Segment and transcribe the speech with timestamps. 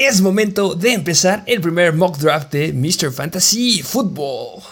[0.00, 3.10] Es momento de empezar el primer mock draft de Mr.
[3.10, 4.62] Fantasy Football.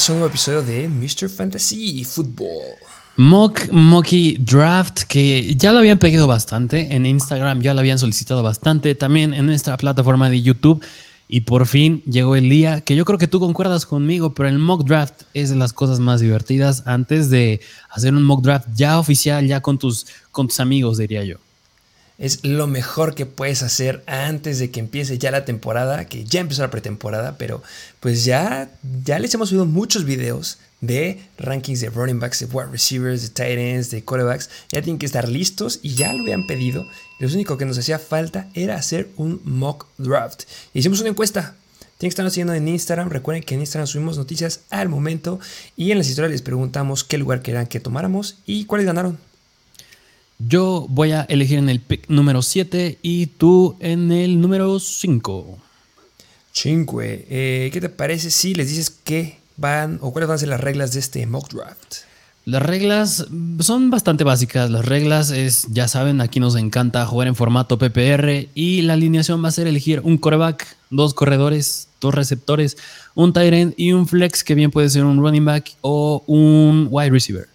[0.00, 1.28] Bienvenidos un nuevo episodio de Mr.
[1.28, 2.76] Fantasy Football.
[3.16, 8.42] Mock Mocky Draft, que ya lo habían pedido bastante en Instagram, ya lo habían solicitado
[8.42, 10.82] bastante, también en nuestra plataforma de YouTube.
[11.28, 14.58] Y por fin llegó el día que yo creo que tú concuerdas conmigo, pero el
[14.58, 17.60] mock draft es de las cosas más divertidas antes de
[17.90, 21.36] hacer un mock draft ya oficial, ya con tus, con tus amigos, diría yo
[22.20, 26.40] es lo mejor que puedes hacer antes de que empiece ya la temporada, que ya
[26.40, 27.62] empezó la pretemporada, pero
[27.98, 28.70] pues ya,
[29.04, 33.28] ya les hemos subido muchos videos de rankings de running backs, de wide receivers, de
[33.30, 34.50] tight ends, de quarterbacks.
[34.70, 36.86] Ya tienen que estar listos y ya lo habían pedido.
[37.20, 40.42] Lo único que nos hacía falta era hacer un mock draft.
[40.74, 41.56] Hicimos una encuesta.
[41.96, 43.08] Tienen que estarnos siguiendo en Instagram.
[43.08, 45.40] Recuerden que en Instagram subimos noticias al momento
[45.74, 49.29] y en las historias les preguntamos qué lugar querían que tomáramos y cuáles ganaron.
[50.46, 55.58] Yo voy a elegir en el pick número 7 y tú en el número 5.
[56.52, 57.02] 5.
[57.02, 60.60] Eh, ¿Qué te parece si les dices qué van o cuáles van a ser las
[60.60, 61.96] reglas de este mock draft?
[62.46, 63.26] Las reglas
[63.60, 64.70] son bastante básicas.
[64.70, 69.44] Las reglas es, ya saben, aquí nos encanta jugar en formato PPR y la alineación
[69.44, 72.78] va a ser elegir un coreback, dos corredores, dos receptores,
[73.14, 76.88] un tight end y un flex que bien puede ser un running back o un
[76.90, 77.46] wide receiver.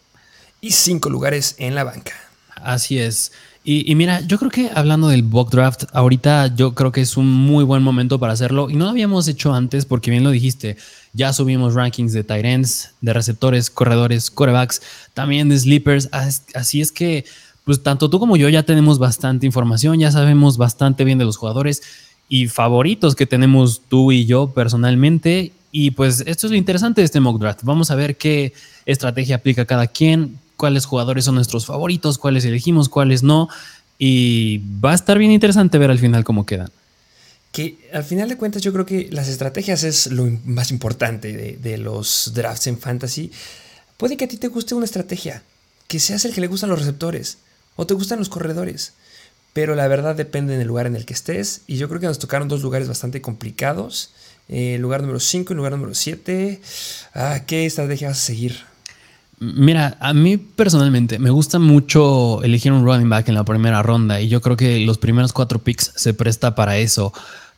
[0.61, 2.13] Y cinco lugares en la banca.
[2.55, 3.31] Así es.
[3.67, 7.27] Y, mira, yo creo que hablando del book draft, ahorita yo creo que es un
[7.27, 8.69] muy buen momento para hacerlo.
[8.69, 10.77] Y no lo habíamos hecho antes porque bien lo dijiste,
[11.13, 14.83] ya subimos rankings de tight ends, de receptores, corredores, corebacks,
[15.15, 16.09] también de sleepers.
[16.11, 17.25] Así es que,
[17.63, 21.37] pues tanto tú como yo ya tenemos bastante información, ya sabemos bastante bien de los
[21.37, 21.81] jugadores
[22.29, 25.53] y favoritos que tenemos tú y yo personalmente.
[25.71, 27.61] Y pues esto es lo interesante de este mock draft.
[27.63, 28.53] Vamos a ver qué
[28.85, 33.49] estrategia aplica cada quien, cuáles jugadores son nuestros favoritos, cuáles elegimos, cuáles no.
[33.97, 36.69] Y va a estar bien interesante ver al final cómo quedan.
[37.51, 41.77] Que al final de cuentas yo creo que las estrategias es lo más importante de,
[41.77, 43.31] los drafts en fantasy.
[43.97, 45.43] Puede que a ti te guste una estrategia,
[45.87, 47.37] que seas el que le gustan los receptores
[47.77, 48.93] o te gustan los corredores.
[49.53, 51.61] Pero la verdad depende del lugar en el que estés.
[51.65, 54.11] Y yo creo que nos tocaron dos lugares bastante complicados.
[54.49, 56.59] Eh, lugar número 5 y lugar número 7.
[57.13, 58.74] Ah, ¿Qué estrategia vas a seguir?
[59.39, 64.21] Mira, a mí personalmente me gusta mucho elegir un running back en la primera ronda
[64.21, 67.11] y yo creo que los primeros cuatro picks se presta para eso.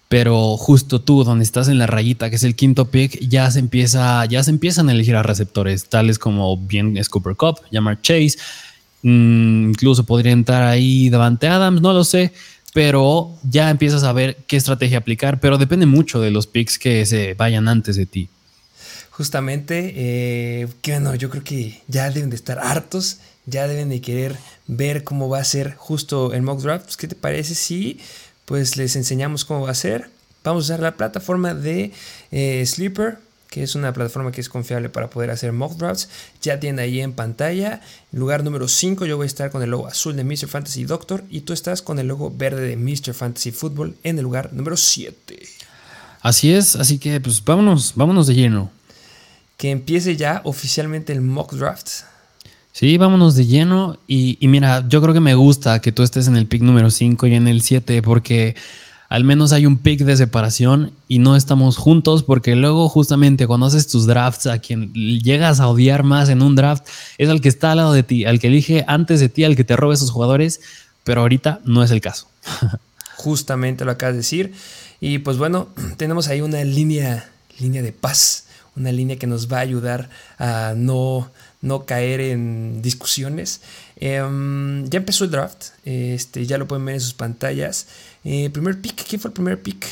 [0.09, 3.59] Pero justo tú, donde estás en la rayita, que es el quinto pick, ya se
[3.59, 8.01] empieza, ya se empiezan a elegir a receptores, tales como bien es Cooper Cup, llamar
[8.01, 8.37] Chase,
[9.03, 12.31] mm, incluso podría entrar ahí Davante Adams, no lo sé,
[12.73, 17.05] pero ya empiezas a ver qué estrategia aplicar, pero depende mucho de los picks que
[17.05, 18.29] se vayan antes de ti
[19.17, 23.17] justamente, eh, que bueno, yo creo que ya deben de estar hartos,
[23.47, 26.85] ya deben de querer ver cómo va a ser justo el mock draft.
[26.85, 27.99] Pues, ¿Qué te parece si
[28.45, 30.11] pues les enseñamos cómo va a ser?
[30.43, 31.91] Vamos a usar la plataforma de
[32.31, 33.17] eh, Sleeper,
[33.49, 36.09] que es una plataforma que es confiable para poder hacer mock drafts.
[36.43, 37.81] Ya tienen ahí en pantalla.
[38.11, 40.47] Lugar número 5, yo voy a estar con el logo azul de Mr.
[40.47, 43.15] Fantasy Doctor y tú estás con el logo verde de Mr.
[43.15, 45.41] Fantasy Football en el lugar número 7.
[46.21, 48.76] Así es, así que pues vámonos, vámonos de lleno
[49.57, 51.89] que empiece ya oficialmente el mock draft.
[52.71, 53.97] Sí, vámonos de lleno.
[54.07, 57.25] Y, mira, yo creo que me gusta que tú estés en el pick número 5
[57.25, 58.55] y en el 7 porque
[59.09, 63.65] al menos hay un pick de separación y no estamos juntos porque luego justamente cuando
[63.65, 66.85] haces tus drafts a quien llegas a odiar más en un draft
[67.17, 69.55] es al que está al lado de ti, al que elige antes de ti, al
[69.55, 70.61] que te robe esos jugadores,
[71.03, 72.27] pero ahorita no es el caso.
[73.15, 74.53] Justamente lo acabas de decir.
[75.01, 78.46] Y pues bueno, tenemos ahí una línea, línea de paz
[78.77, 81.29] una línea que nos va a ayudar a no,
[81.61, 83.61] no caer en discusiones.
[83.97, 87.87] Em, ya empezó el draft, este, ya lo pueden ver en sus pantallas.
[88.23, 89.85] Eh, primer pick, ¿quién fue el primer pick?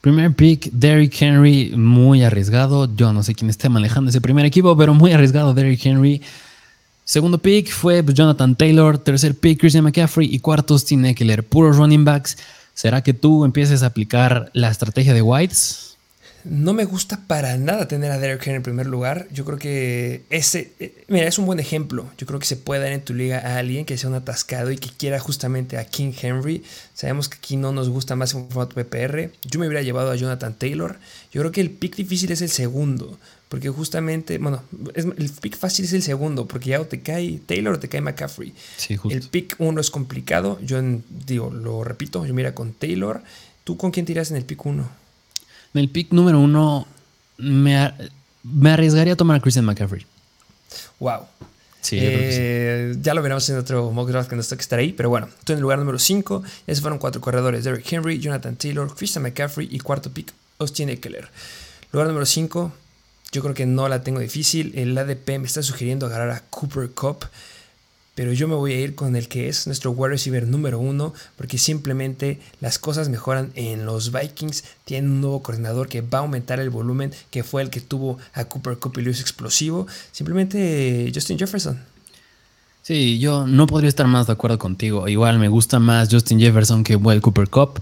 [0.00, 2.94] Primer pick, Derrick Henry, muy arriesgado.
[2.94, 6.22] Yo no sé quién esté manejando ese primer equipo, pero muy arriesgado Derrick Henry.
[7.04, 8.98] Segundo pick fue Jonathan Taylor.
[8.98, 10.32] Tercer pick, Christian McCaffrey.
[10.32, 11.42] Y cuarto, Steve Eckler.
[11.42, 12.36] Puros running backs.
[12.74, 15.87] ¿Será que tú empieces a aplicar la estrategia de Whites?
[16.48, 19.28] No me gusta para nada tener a Derek Henry en primer lugar.
[19.30, 22.10] Yo creo que ese, eh, mira, es un buen ejemplo.
[22.16, 24.70] Yo creo que se puede dar en tu liga a alguien que sea un atascado
[24.70, 26.64] y que quiera justamente a King Henry.
[26.94, 29.30] Sabemos que aquí no nos gusta más en formato PPR.
[29.44, 30.98] Yo me hubiera llevado a Jonathan Taylor.
[31.32, 33.18] Yo creo que el pick difícil es el segundo.
[33.48, 34.62] Porque justamente, bueno,
[34.94, 38.02] el pick fácil es el segundo, porque ya o te cae Taylor o te cae
[38.02, 38.52] McCaffrey.
[38.76, 39.16] Sí, justo.
[39.16, 40.58] El pick uno es complicado.
[40.60, 40.78] Yo
[41.26, 43.22] digo, lo repito, yo mira con Taylor.
[43.64, 44.88] ¿Tú con quién tiras en el pick uno?
[45.74, 46.86] En el pick número uno
[47.36, 47.92] me,
[48.42, 50.06] me arriesgaría a tomar a Christian McCaffrey.
[50.98, 51.26] Wow.
[51.80, 54.92] Sí, eh, Ya lo veremos en otro mock draft que nos toca estar ahí.
[54.92, 56.42] Pero bueno, tú en el lugar número 5.
[56.66, 60.90] Ya se fueron cuatro corredores: Derrick Henry, Jonathan Taylor, Christian McCaffrey y cuarto pick, Austin
[60.90, 61.28] Eckler.
[61.92, 62.72] Lugar número 5.
[63.30, 64.72] Yo creo que no la tengo difícil.
[64.74, 67.26] El ADP me está sugiriendo agarrar a Cooper Cup
[68.18, 71.14] pero yo me voy a ir con el que es nuestro wide receiver número uno,
[71.36, 74.64] porque simplemente las cosas mejoran en los Vikings.
[74.84, 78.18] Tienen un nuevo coordinador que va a aumentar el volumen, que fue el que tuvo
[78.34, 79.86] a Cooper Cup y Luis Explosivo.
[80.10, 81.78] Simplemente Justin Jefferson.
[82.82, 85.06] Sí, yo no podría estar más de acuerdo contigo.
[85.06, 87.78] Igual me gusta más Justin Jefferson que el Cooper Cup.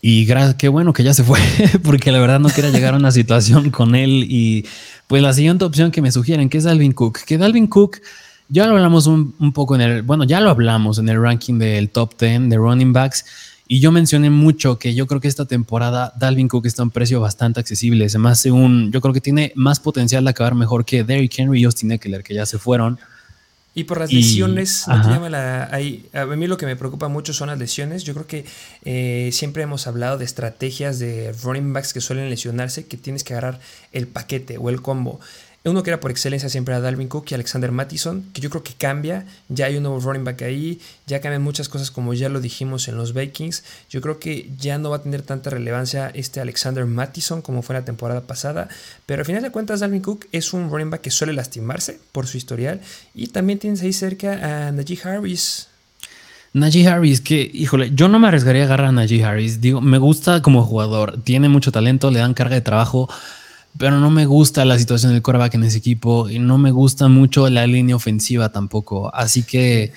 [0.00, 0.28] Y
[0.58, 1.40] qué bueno que ya se fue,
[1.82, 4.26] porque la verdad no quería llegar a una situación con él.
[4.30, 4.64] Y
[5.08, 7.18] pues la siguiente opción que me sugieren, que es Dalvin Cook.
[7.26, 7.98] Que Dalvin Cook
[8.48, 11.90] ya lo hablamos un, poco en el, bueno, ya lo hablamos en el ranking del
[11.90, 13.24] top 10 de running backs.
[13.68, 16.92] Y yo mencioné mucho que yo creo que esta temporada Dalvin Cook está a un
[16.92, 18.08] precio bastante accesible.
[18.08, 21.36] Se me hace un, yo creo que tiene más potencial de acabar mejor que Derrick
[21.36, 22.98] Henry y Austin Eckler, que ya se fueron.
[23.76, 24.96] Y por las lesiones, a
[26.36, 28.04] mí lo que me preocupa mucho son las lesiones.
[28.04, 28.46] Yo creo que
[28.86, 33.34] eh, siempre hemos hablado de estrategias de running backs que suelen lesionarse, que tienes que
[33.34, 33.60] agarrar
[33.92, 35.20] el paquete o el combo.
[35.66, 38.62] Uno que era por excelencia siempre a Dalvin Cook y Alexander Mattison, que yo creo
[38.62, 39.26] que cambia.
[39.48, 42.86] Ya hay un nuevo running back ahí, ya cambian muchas cosas como ya lo dijimos
[42.86, 43.64] en los Vikings.
[43.90, 47.74] Yo creo que ya no va a tener tanta relevancia este Alexander Mattison como fue
[47.74, 48.68] la temporada pasada.
[49.06, 52.28] Pero al final de cuentas, Dalvin Cook es un running back que suele lastimarse por
[52.28, 52.80] su historial.
[53.12, 55.66] Y también tienes ahí cerca a Najee Harris.
[56.52, 59.60] Najee Harris, que, híjole, yo no me arriesgaría a agarrar a Najee Harris.
[59.60, 63.08] Digo, me gusta como jugador, tiene mucho talento, le dan carga de trabajo
[63.78, 67.08] pero no me gusta la situación del quarterback en ese equipo y no me gusta
[67.08, 69.14] mucho la línea ofensiva tampoco.
[69.14, 69.92] Así que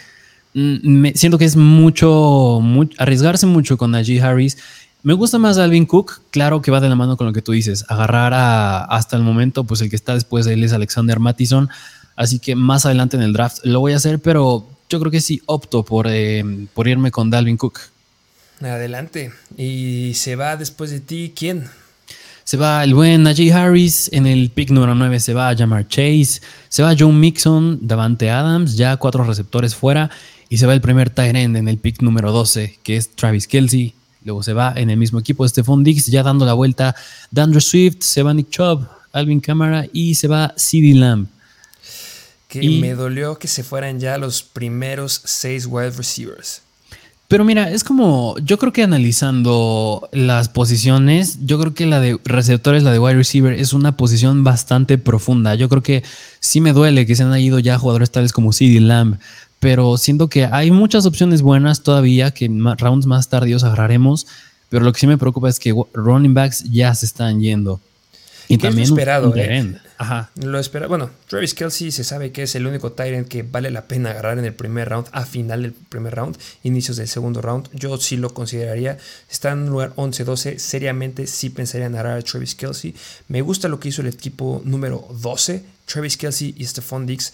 [0.54, 2.62] mm, me, siento que es mucho,
[2.98, 4.58] arriesgarse mucho con Najee Harris.
[5.02, 7.54] Me gusta más Alvin Cook, claro que va de la mano con lo que tú
[7.54, 7.86] dices.
[7.88, 11.70] Agarrar a, hasta el momento, pues el que está después de él es Alexander Mattison.
[12.16, 15.22] Así que más adelante en el draft lo voy a hacer, pero yo creo que
[15.22, 16.44] sí opto por, eh,
[16.74, 17.80] por irme con Dalvin Cook.
[18.62, 19.32] Adelante.
[19.58, 21.70] ¿Y se va después de ti quién?
[22.50, 24.10] Se va el buen Najee Harris.
[24.12, 26.42] En el pick número 9 se va a Jamar Chase.
[26.68, 30.10] Se va John Mixon, Davante Adams, ya cuatro receptores fuera.
[30.50, 33.48] Y se va el primer tight end en el pick número 12, que es Travis
[33.48, 33.94] Kelsey.
[34.24, 36.96] Luego se va en el mismo equipo Stephon Diggs, ya dando la vuelta.
[37.30, 41.28] Dandre Swift, se va Nick Chubb, Alvin Kamara y se va CeeDee Lamb.
[42.48, 46.64] Que me dolió que se fueran ya los primeros seis wide receivers.
[47.30, 52.20] Pero mira, es como, yo creo que analizando las posiciones, yo creo que la de
[52.26, 55.54] receptores, la de wide receiver, es una posición bastante profunda.
[55.54, 56.04] Yo creo que
[56.40, 59.20] sí me duele que se han ido ya jugadores tales como CD Lamb,
[59.60, 62.50] pero siento que hay muchas opciones buenas todavía que
[62.80, 64.26] rounds más tardíos agarraremos,
[64.70, 67.80] pero lo que sí me preocupa es que running backs ya se están yendo.
[68.48, 69.78] Y también es esperado, ¿eh?
[70.00, 70.32] Ajá.
[70.36, 70.88] Lo espera.
[70.88, 74.40] Bueno, Travis Kelsey se sabe que es el único Tyrant que vale la pena agarrar
[74.40, 77.70] en el primer round, a final del primer round, inicios del segundo round.
[77.74, 78.98] Yo sí lo consideraría.
[79.30, 80.58] Está en un lugar 11-12.
[80.58, 82.96] Seriamente sí pensaría en agarrar a Travis Kelsey.
[83.28, 85.66] Me gusta lo que hizo el equipo número 12.
[85.86, 87.34] Travis Kelsey y Stephon Diggs.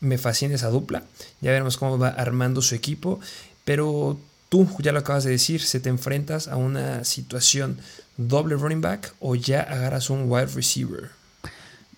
[0.00, 1.02] Me fascina esa dupla.
[1.42, 3.20] Ya veremos cómo va armando su equipo.
[3.66, 7.78] Pero tú ya lo acabas de decir, se te enfrentas a una situación
[8.16, 11.10] doble running back o ya agarras un wide receiver?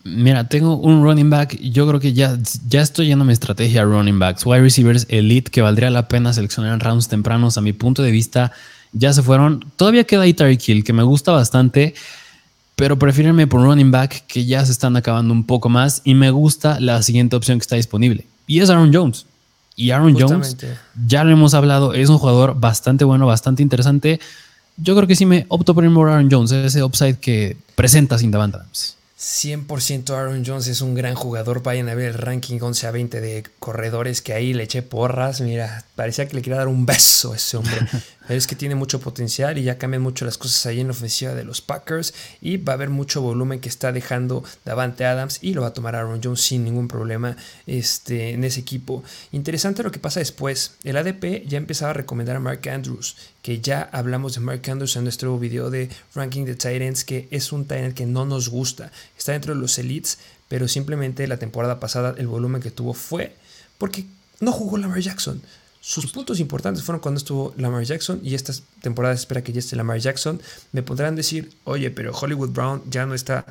[0.09, 1.59] Mira, tengo un running back.
[1.61, 2.38] Yo creo que ya,
[2.69, 4.45] ya estoy yendo mi estrategia running backs.
[4.45, 7.59] Wide receivers elite que valdría la pena seleccionar en rounds tempranos.
[7.59, 8.53] A mi punto de vista,
[8.93, 9.65] ya se fueron.
[9.77, 11.95] Todavía queda ahí Tyreek Hill, que me gusta bastante.
[12.77, 16.03] Pero prefiero por running back que ya se están acabando un poco más.
[16.05, 18.27] Y me gusta la siguiente opción que está disponible.
[18.47, 19.27] Y es Aaron Jones.
[19.77, 20.57] Y Aaron Jones,
[21.07, 24.19] ya lo hemos hablado, es un jugador bastante bueno, bastante interesante
[24.81, 28.97] yo creo que sí me opto por Aaron Jones, ese upside que presenta sin Adams.
[29.19, 31.63] 100% Aaron Jones es un gran jugador.
[31.63, 35.41] Vayan a ver el ranking 11 a 20 de corredores que ahí le eché porras.
[35.41, 37.77] Mira, parecía que le quería dar un beso a ese hombre.
[38.28, 41.35] Es que tiene mucho potencial y ya cambian mucho las cosas ahí en la ofensiva
[41.35, 45.54] de los Packers y va a haber mucho volumen que está dejando Davante Adams y
[45.54, 49.02] lo va a tomar Aaron Jones sin ningún problema este, en ese equipo.
[49.32, 50.75] Interesante lo que pasa después.
[50.85, 54.97] El ADP ya empezaba a recomendar a Mark Andrews, que ya hablamos de Mark Andrews
[54.97, 58.92] en nuestro video de ranking de Titans, que es un Titan que no nos gusta.
[59.16, 60.18] Está dentro de los elites,
[60.49, 63.37] pero simplemente la temporada pasada el volumen que tuvo fue
[63.78, 64.04] porque
[64.40, 65.40] no jugó Lamar Jackson.
[65.80, 69.76] Sus puntos importantes fueron cuando estuvo Lamar Jackson y esta temporada espera que ya esté
[69.76, 70.40] Lamar Jackson.
[70.73, 73.47] Me podrán decir, oye, pero Hollywood Brown ya no está.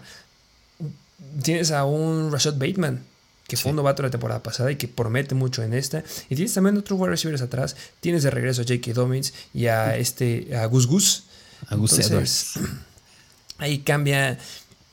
[1.41, 3.03] Tienes a un Rashad Bateman,
[3.47, 6.03] que fue un novato la temporada pasada y que promete mucho en esta.
[6.29, 7.75] Y tienes también otros wide receivers atrás.
[8.01, 8.93] Tienes de regreso a J.K.
[8.93, 11.23] Dobbins y a este a Gus Gus.
[11.69, 12.59] A Gus Edwards.
[13.57, 14.37] Ahí cambia,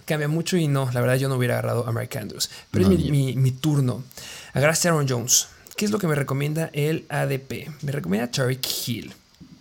[0.07, 2.49] cambia mucho y no, la verdad yo no hubiera agarrado a Mark Andrews.
[2.71, 4.03] Pero es mi, mi, turno.
[4.55, 5.49] Agarraste a Aaron Jones.
[5.77, 7.69] ¿Qué es lo que me recomienda el ADP?
[7.83, 9.13] Me recomienda Tariq Hill.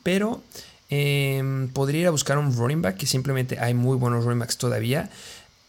[0.04, 0.44] Pero
[0.90, 4.58] eh, podría ir a buscar un running back, que simplemente hay muy buenos running backs
[4.58, 5.10] todavía.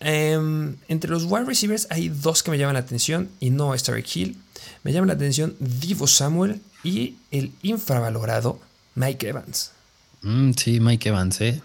[0.01, 3.85] Eh, entre los wide receivers hay dos que me llaman la atención y no es
[3.85, 4.37] Tariq Hill.
[4.83, 8.61] Me llama la atención Divo Samuel y el infravalorado
[8.95, 9.73] Mike Evans.
[10.21, 11.63] Mm, sí, Mike Evans, ¿eh?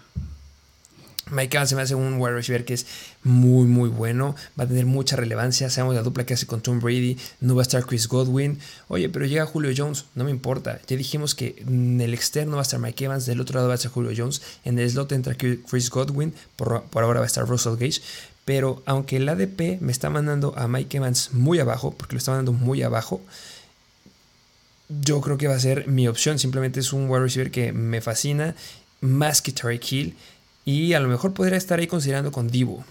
[1.30, 2.86] Mike Evans se me hace un wide receiver que es
[3.22, 4.34] muy, muy bueno.
[4.58, 5.70] Va a tener mucha relevancia.
[5.70, 7.16] Sabemos la dupla que hace con Tom Brady.
[7.40, 8.58] No va a estar Chris Godwin.
[8.88, 10.06] Oye, pero llega Julio Jones.
[10.14, 10.80] No me importa.
[10.86, 13.26] Ya dijimos que en el externo va a estar Mike Evans.
[13.26, 14.42] Del otro lado va a estar Julio Jones.
[14.64, 16.34] En el slot entra Chris Godwin.
[16.56, 18.00] Por, por ahora va a estar Russell Gage.
[18.44, 22.32] Pero aunque el ADP me está mandando a Mike Evans muy abajo, porque lo está
[22.32, 23.20] mandando muy abajo,
[24.88, 26.38] yo creo que va a ser mi opción.
[26.38, 28.56] Simplemente es un wide receiver que me fascina
[29.00, 30.16] más que Tariq Hill.
[30.64, 32.84] Y a lo mejor podría estar ahí considerando con Divo.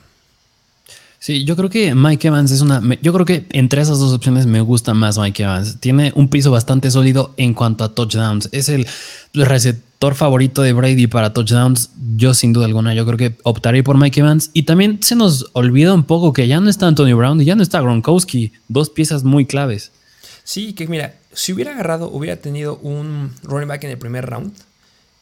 [1.20, 2.82] Sí, yo creo que Mike Evans es una.
[3.02, 5.80] Yo creo que entre esas dos opciones me gusta más Mike Evans.
[5.82, 8.48] Tiene un piso bastante sólido en cuanto a touchdowns.
[8.54, 8.88] Es el
[9.34, 11.90] receptor favorito de Brady para touchdowns.
[12.16, 14.50] Yo, sin duda alguna, yo creo que optaré por Mike Evans.
[14.54, 17.56] Y también se nos olvida un poco que ya no está Antonio Brown y ya
[17.56, 18.54] no está Gronkowski.
[18.70, 19.92] Dos piezas muy claves.
[20.46, 24.54] Sí, que mira, si hubiera agarrado, hubiera tenido un running back en el primer round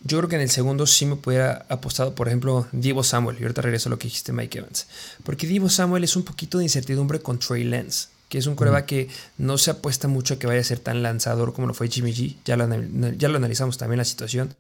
[0.02, 3.38] yo creo que en el segundo sí me pudiera apostado, por ejemplo, Divo Samuel.
[3.40, 4.88] Y ahorita regreso a lo que dijiste, Mike Evans.
[5.24, 8.86] Porque Divo Samuel es un poquito de incertidumbre con Trey Lance, que es un coreback
[8.86, 11.90] que no se apuesta mucho a que vaya a ser tan lanzador como lo fue
[11.90, 12.36] Jimmy G.
[12.46, 12.68] Ya lo,
[13.14, 14.56] ya lo analizamos también la situación.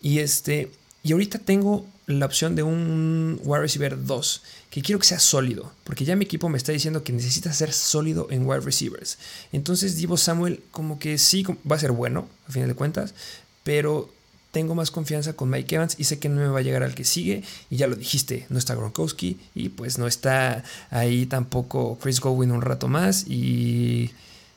[0.00, 0.70] Y este.
[1.02, 5.72] Y ahorita tengo la opción de un wide receiver 2, que quiero que sea sólido,
[5.84, 9.18] porque ya mi equipo me está diciendo que necesita ser sólido en wide receivers.
[9.52, 13.14] Entonces Divo Samuel como que sí va a ser bueno, a final de cuentas,
[13.62, 14.10] pero
[14.58, 16.92] tengo más confianza con Mike Evans y sé que no me va a llegar al
[16.92, 17.44] que sigue.
[17.70, 22.50] Y ya lo dijiste, no está Gronkowski y pues no está ahí tampoco Chris Godwin
[22.50, 24.10] un rato más y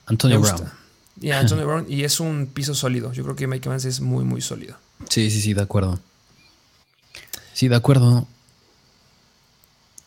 [0.08, 0.72] Antonio Brown.
[1.22, 3.14] Y Antonio Brown y es un piso sólido.
[3.14, 4.76] Yo creo que Mike Evans es muy muy sólido.
[5.08, 6.00] Sí, sí, sí, de acuerdo.
[7.54, 8.28] Sí, de acuerdo.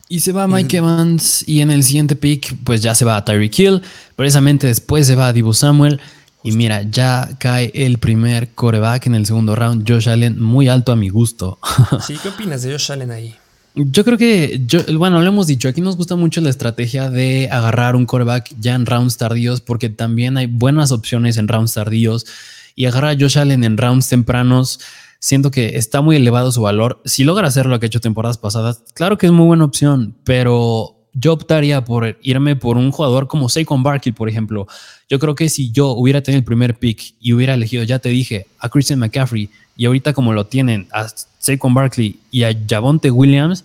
[0.09, 3.23] Y se va Mike Evans y en el siguiente pick pues ya se va a
[3.23, 3.81] Tyreek Hill.
[4.17, 6.01] Precisamente después se va a Divo Samuel.
[6.45, 10.91] Y mira, ya cae el primer coreback en el segundo round, Josh Allen, muy alto
[10.91, 11.57] a mi gusto.
[12.05, 13.35] Sí, ¿qué opinas de Josh Allen ahí?
[13.73, 17.49] Yo creo que, yo, bueno, lo hemos dicho, aquí nos gusta mucho la estrategia de
[17.51, 22.27] agarrar un coreback ya en rounds tardíos, porque también hay buenas opciones en rounds tardíos.
[22.75, 24.79] Y agarrar a Josh Allen en rounds tempranos,
[25.17, 27.01] siento que está muy elevado su valor.
[27.05, 30.15] Si logra hacer lo que ha hecho temporadas pasadas, claro que es muy buena opción,
[30.23, 34.67] pero yo optaría por irme por un jugador como Saquon Barkley, por ejemplo.
[35.09, 38.09] Yo creo que si yo hubiera tenido el primer pick y hubiera elegido, ya te
[38.09, 41.07] dije, a Christian McCaffrey y ahorita como lo tienen a
[41.39, 43.63] Saquon Barkley y a Javonte Williams,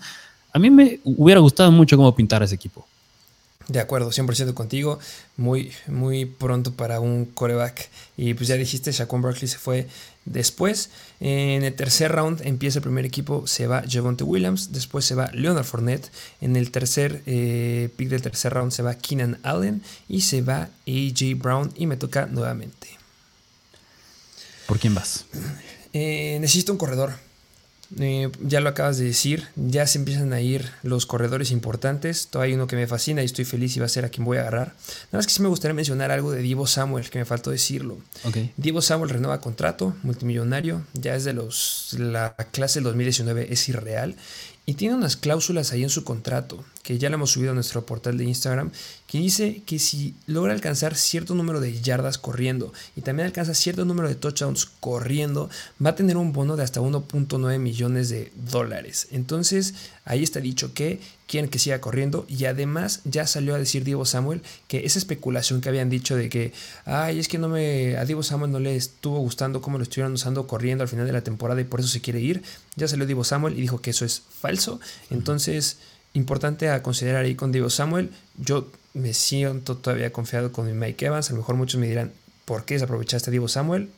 [0.52, 2.86] a mí me hubiera gustado mucho cómo pintar ese equipo.
[3.70, 4.98] De acuerdo, 100% contigo.
[5.36, 7.88] Muy, muy pronto para un coreback.
[8.16, 9.86] Y pues ya dijiste, Shaquan Barkley se fue
[10.24, 10.90] después.
[11.20, 14.72] En el tercer round empieza el primer equipo, se va Javonte Williams.
[14.72, 16.10] Después se va Leonard Fournette.
[16.40, 19.82] En el tercer eh, pick del tercer round se va Keenan Allen.
[20.08, 21.72] Y se va AJ Brown.
[21.76, 22.88] Y me toca nuevamente.
[24.66, 25.24] ¿Por quién vas?
[25.92, 27.14] Eh, necesito un corredor.
[27.98, 32.28] Eh, ya lo acabas de decir, ya se empiezan a ir los corredores importantes.
[32.28, 34.24] Todavía hay uno que me fascina y estoy feliz y va a ser a quien
[34.24, 34.68] voy a agarrar.
[34.68, 37.98] Nada más que sí me gustaría mencionar algo de Divo Samuel, que me faltó decirlo.
[38.24, 38.52] Okay.
[38.56, 41.96] Divo Samuel renueva contrato, multimillonario, ya es de los.
[41.98, 44.16] La clase del 2019 es irreal
[44.70, 47.84] y tiene unas cláusulas ahí en su contrato, que ya lo hemos subido a nuestro
[47.84, 48.70] portal de Instagram,
[49.08, 53.84] que dice que si logra alcanzar cierto número de yardas corriendo y también alcanza cierto
[53.84, 55.50] número de touchdowns corriendo,
[55.84, 59.08] va a tener un bono de hasta 1.9 millones de dólares.
[59.10, 59.74] Entonces,
[60.10, 60.98] ahí está dicho que
[61.28, 65.60] quieren que siga corriendo y además ya salió a decir Diego Samuel que esa especulación
[65.60, 66.52] que habían dicho de que,
[66.84, 70.12] ay, es que no me, a Diego Samuel no le estuvo gustando cómo lo estuvieron
[70.12, 72.42] usando corriendo al final de la temporada y por eso se quiere ir,
[72.74, 75.78] ya salió Diego Samuel y dijo que eso es falso, entonces
[76.12, 81.06] importante a considerar ahí con Diego Samuel, yo me siento todavía confiado con mi Mike
[81.06, 82.12] Evans, a lo mejor muchos me dirán,
[82.46, 83.90] ¿por qué desaprovechaste a Diego Samuel?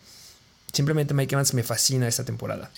[0.75, 2.71] Simplemente Mike Evans me fascina esta temporada.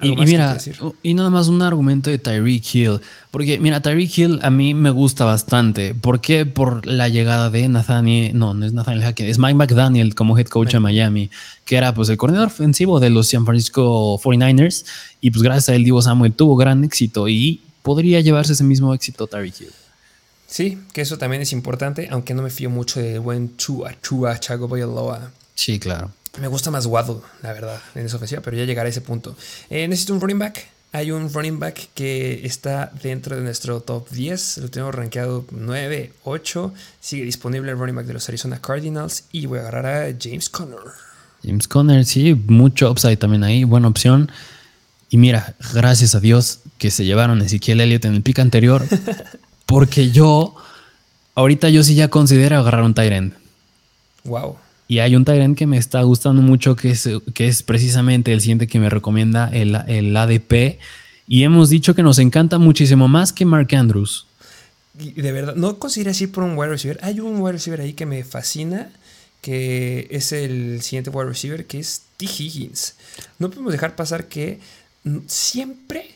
[0.00, 0.56] Y, mira,
[1.02, 3.00] y nada más un argumento de Tyreek Hill.
[3.32, 5.94] Porque, mira, Tyreek Hill a mí me gusta bastante.
[5.94, 6.46] ¿Por qué?
[6.46, 10.46] Por la llegada de Nathaniel, no, no es Nathaniel Hackett, es Mike McDaniel como head
[10.46, 11.30] coach de Miami,
[11.64, 14.84] que era pues el coordinador ofensivo de los San Francisco 49ers.
[15.20, 18.94] Y pues gracias a él, Divo Samuel tuvo gran éxito y podría llevarse ese mismo
[18.94, 19.68] éxito Tyreek Hill.
[20.46, 24.38] Sí, que eso también es importante, aunque no me fío mucho de buen Chua, Chua,
[24.38, 25.32] Chago Boyaloa.
[25.54, 26.12] Sí, claro.
[26.40, 29.36] Me gusta más Waddle, la verdad, en esa ofensiva, pero ya llegará a ese punto.
[29.70, 30.68] Eh, necesito un running back.
[30.92, 34.58] Hay un running back que está dentro de nuestro top 10.
[34.58, 36.72] Lo tengo rankeado 9, 8.
[37.00, 39.24] Sigue disponible el running back de los Arizona Cardinals.
[39.32, 40.78] Y voy a agarrar a James Conner.
[41.42, 43.64] James Conner, sí, mucho upside también ahí.
[43.64, 44.30] Buena opción.
[45.10, 48.82] Y mira, gracias a Dios que se llevaron a Ezequiel Elliott en el pick anterior.
[49.66, 50.54] porque yo,
[51.34, 53.34] ahorita yo sí ya considero agarrar un Tyrant.
[54.24, 54.56] Wow.
[54.90, 58.40] Y hay un Tyrant que me está gustando mucho, que es, que es precisamente el
[58.40, 60.78] siguiente que me recomienda el, el ADP.
[61.26, 64.26] Y hemos dicho que nos encanta muchísimo más que Mark Andrews.
[64.94, 66.98] De verdad, no considero así por un wide receiver.
[67.02, 68.90] Hay un wide receiver ahí que me fascina,
[69.42, 72.24] que es el siguiente wide receiver, que es T.
[72.24, 72.94] Higgins.
[73.38, 74.58] No podemos dejar pasar que
[75.26, 76.14] siempre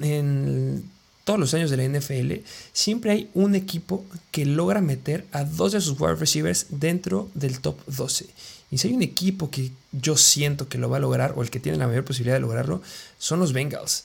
[0.00, 0.84] en
[1.26, 5.72] todos los años de la NFL, siempre hay un equipo que logra meter a dos
[5.72, 8.26] de sus wide receivers dentro del top 12.
[8.70, 11.50] Y si hay un equipo que yo siento que lo va a lograr, o el
[11.50, 12.80] que tiene la mayor posibilidad de lograrlo,
[13.18, 14.04] son los Bengals.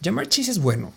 [0.00, 0.92] Jamar Chase es bueno,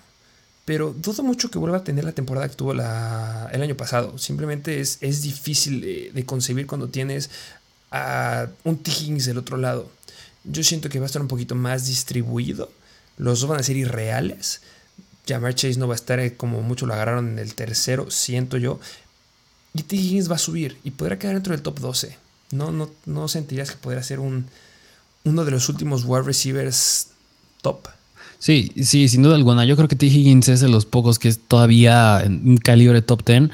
[0.64, 4.20] pero dudo mucho que vuelva a tener la temporada que tuvo el año pasado.
[4.20, 5.82] Simplemente es, es difícil
[6.14, 7.32] de, concebir cuando tienes
[7.90, 8.92] a un T.
[8.92, 9.90] Higgins del otro lado.
[10.44, 12.72] Yo siento que va a estar un poquito más distribuido.
[13.18, 14.62] Los dos van a ser irreales.
[15.28, 18.58] Jamar Chase no va a estar eh, como mucho lo agarraron en el tercero, siento
[18.58, 18.80] yo.
[19.74, 19.96] Y T.
[19.96, 22.18] Higgins va a subir y podrá quedar dentro del top 12.
[22.52, 24.46] No, no, no sentirías que podría ser un,
[25.24, 27.08] uno de los últimos wide receivers
[27.62, 27.88] top.
[28.38, 29.66] Sí, sí, sin duda alguna.
[29.66, 30.06] Yo creo que T.
[30.06, 33.50] Higgins es de los pocos que es todavía en calibre top 10.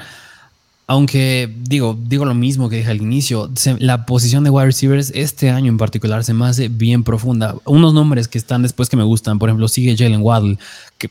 [0.90, 5.48] Aunque digo, digo lo mismo que dije al inicio, la posición de wide receivers este
[5.48, 7.54] año en particular se me hace bien profunda.
[7.64, 10.58] Unos nombres que están después que me gustan, por ejemplo, sigue Jalen Waddle,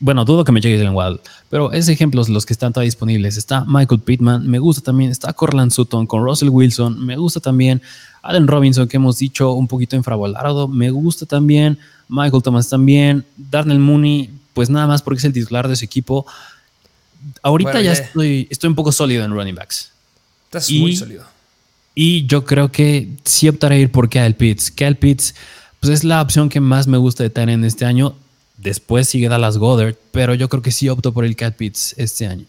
[0.00, 3.38] bueno, dudo que me llegue Jalen Waddle, pero esos ejemplos los que están todavía disponibles.
[3.38, 7.80] Está Michael Pittman, me gusta también, está Corland Sutton con Russell Wilson, me gusta también
[8.20, 13.78] Allen Robinson, que hemos dicho un poquito infravolado, me gusta también Michael Thomas también, Darnell
[13.78, 16.26] Mooney, pues nada más porque es el titular de su equipo
[17.42, 19.90] ahorita ya, estoy, estoy un poco sólido en running backs.
[20.44, 21.24] Estás muy sólido.
[21.94, 24.70] Y yo creo que sí optaré a ir por Kyle Pitts.
[24.70, 25.34] Kyle Pitts
[25.80, 28.14] pues es la opción que más me gusta de tener en este año.
[28.58, 32.26] Después sigue Dallas Goddard, pero yo creo que sí opto por el Kyle Pitts este
[32.26, 32.44] año.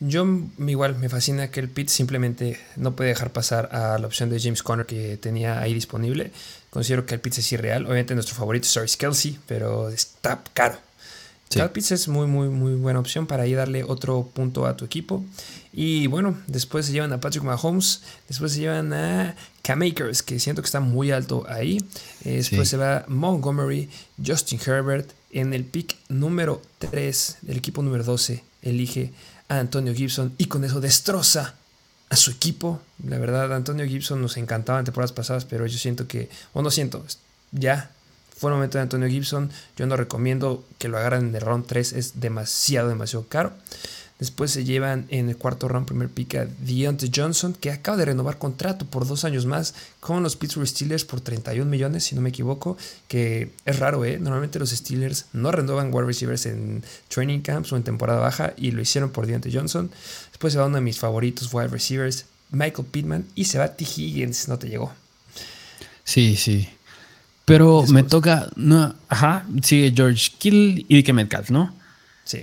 [0.00, 0.26] Yo
[0.58, 4.40] igual me fascina que el Pitts simplemente no puede dejar pasar a la opción de
[4.40, 6.32] James Conner que tenía ahí disponible.
[6.68, 7.84] Considero que el Pitts es irreal.
[7.86, 10.78] Obviamente nuestro favorito es Kelsey, pero está caro.
[11.48, 11.60] Sí.
[11.94, 15.24] es muy, muy, muy buena opción para ahí darle otro punto a tu equipo.
[15.72, 20.62] Y bueno, después se llevan a Patrick Mahomes, después se llevan a K-Makers, que siento
[20.62, 21.78] que está muy alto ahí.
[22.24, 23.88] Eh, después se va Montgomery,
[24.24, 25.12] Justin Herbert.
[25.30, 29.12] En el pick número 3 del equipo número 12 elige
[29.48, 31.54] a Antonio Gibson y con eso destroza
[32.08, 32.80] a su equipo.
[33.04, 36.70] La verdad, Antonio Gibson nos encantaba en temporadas pasadas, pero yo siento que, o no
[36.70, 37.04] siento,
[37.52, 37.90] ya
[38.36, 39.50] fue el momento de Antonio Gibson.
[39.76, 41.94] Yo no recomiendo que lo agarren en el round 3.
[41.94, 43.52] Es demasiado, demasiado caro.
[44.18, 48.06] Después se llevan en el cuarto round primer pick a Deontay Johnson, que acaba de
[48.06, 52.22] renovar contrato por dos años más con los Pittsburgh Steelers por 31 millones, si no
[52.22, 52.78] me equivoco.
[53.08, 54.18] Que es raro, ¿eh?
[54.18, 58.70] Normalmente los Steelers no renuevan wide receivers en training camps o en temporada baja y
[58.70, 59.90] lo hicieron por Deontay Johnson.
[60.30, 63.84] Después se va uno de mis favoritos wide receivers, Michael Pittman, y se va T.
[63.84, 64.92] Higgins, no te llegó.
[66.04, 66.68] Sí, sí.
[67.46, 68.48] Pero me toca.
[68.56, 71.72] No, ajá, sigue George Kittle y Dike Metcalf, ¿no?
[72.24, 72.40] Sí.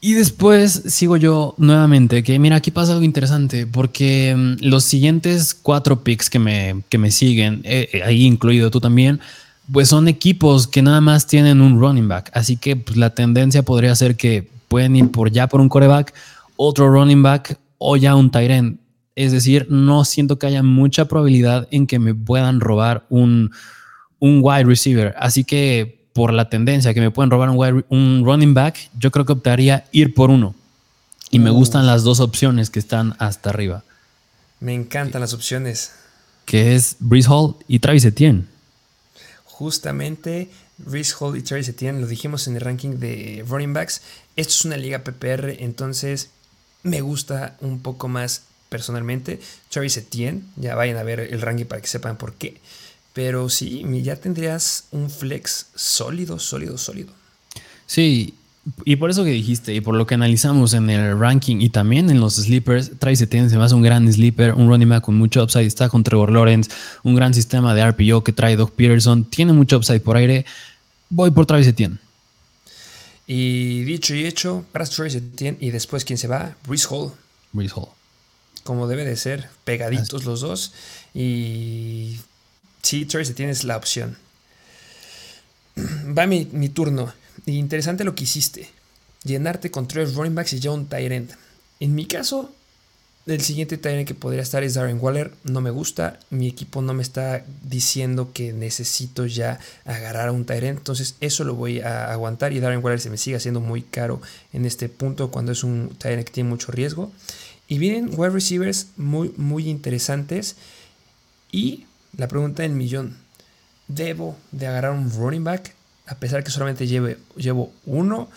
[0.00, 5.54] Y después sigo yo nuevamente, que mira, aquí pasa algo interesante, porque mm, los siguientes
[5.54, 9.20] cuatro picks que me, que me siguen, eh, eh, ahí incluido tú también,
[9.70, 12.30] pues son equipos que nada más tienen un running back.
[12.32, 16.14] Así que pues, la tendencia podría ser que pueden ir por ya por un coreback,
[16.56, 18.78] otro running back o ya un tight end.
[19.14, 23.50] Es decir, no siento que haya mucha probabilidad en que me puedan robar un
[24.22, 25.14] un wide receiver.
[25.18, 29.26] Así que por la tendencia que me pueden robar un, un running back, yo creo
[29.26, 30.54] que optaría ir por uno.
[31.30, 33.82] Y me gustan las dos opciones que están hasta arriba.
[34.60, 35.92] Me encantan las opciones.
[36.44, 38.44] Que es Breeze Hall y Travis Etienne.
[39.44, 44.02] Justamente Breeze Hall y Travis Etienne lo dijimos en el ranking de running backs.
[44.36, 46.30] Esto es una liga PPR, entonces
[46.84, 49.40] me gusta un poco más personalmente.
[49.68, 52.60] Travis Etienne, ya vayan a ver el ranking para que sepan por qué.
[53.12, 57.12] Pero sí, ya tendrías un flex sólido, sólido, sólido.
[57.86, 58.34] Sí,
[58.84, 62.10] y por eso que dijiste, y por lo que analizamos en el ranking y también
[62.10, 65.16] en los sleepers, Travis Etienne se me hace un gran sleeper, un running back con
[65.16, 66.70] mucho upside, está con Trevor Lawrence,
[67.02, 70.46] un gran sistema de RPO que trae Doug Peterson, tiene mucho upside por aire.
[71.10, 71.98] Voy por Travis Etienne.
[73.26, 77.12] Y dicho y hecho, para Travis Etienne y después quién se va, Breeze Hall.
[77.52, 77.88] Breeze Hall.
[78.62, 80.72] Como debe de ser, pegaditos los dos.
[81.14, 82.18] Y
[82.82, 84.16] sí, Travis Etienne es la opción.
[86.18, 87.12] Va mi, turno.
[87.46, 88.68] Interesante lo que hiciste.
[89.24, 91.30] Llenarte con tres running backs y ya un tight end.
[91.80, 92.52] En mi caso,
[93.26, 95.32] el siguiente tight que podría estar es Darren Waller.
[95.44, 96.18] No me gusta.
[96.30, 100.64] Mi equipo no me está diciendo que necesito ya agarrar a un tight.
[100.64, 102.52] Entonces eso lo voy a aguantar.
[102.52, 104.20] Y Darren Waller se me sigue haciendo muy caro
[104.52, 107.12] en este punto cuando es un tight que tiene mucho riesgo.
[107.68, 110.56] Y vienen wide receivers muy, muy interesantes.
[111.52, 113.16] Y la pregunta del millón.
[113.88, 115.74] ¿Debo de agarrar un running back?
[116.06, 118.28] a pesar que solamente lleve, llevo uno,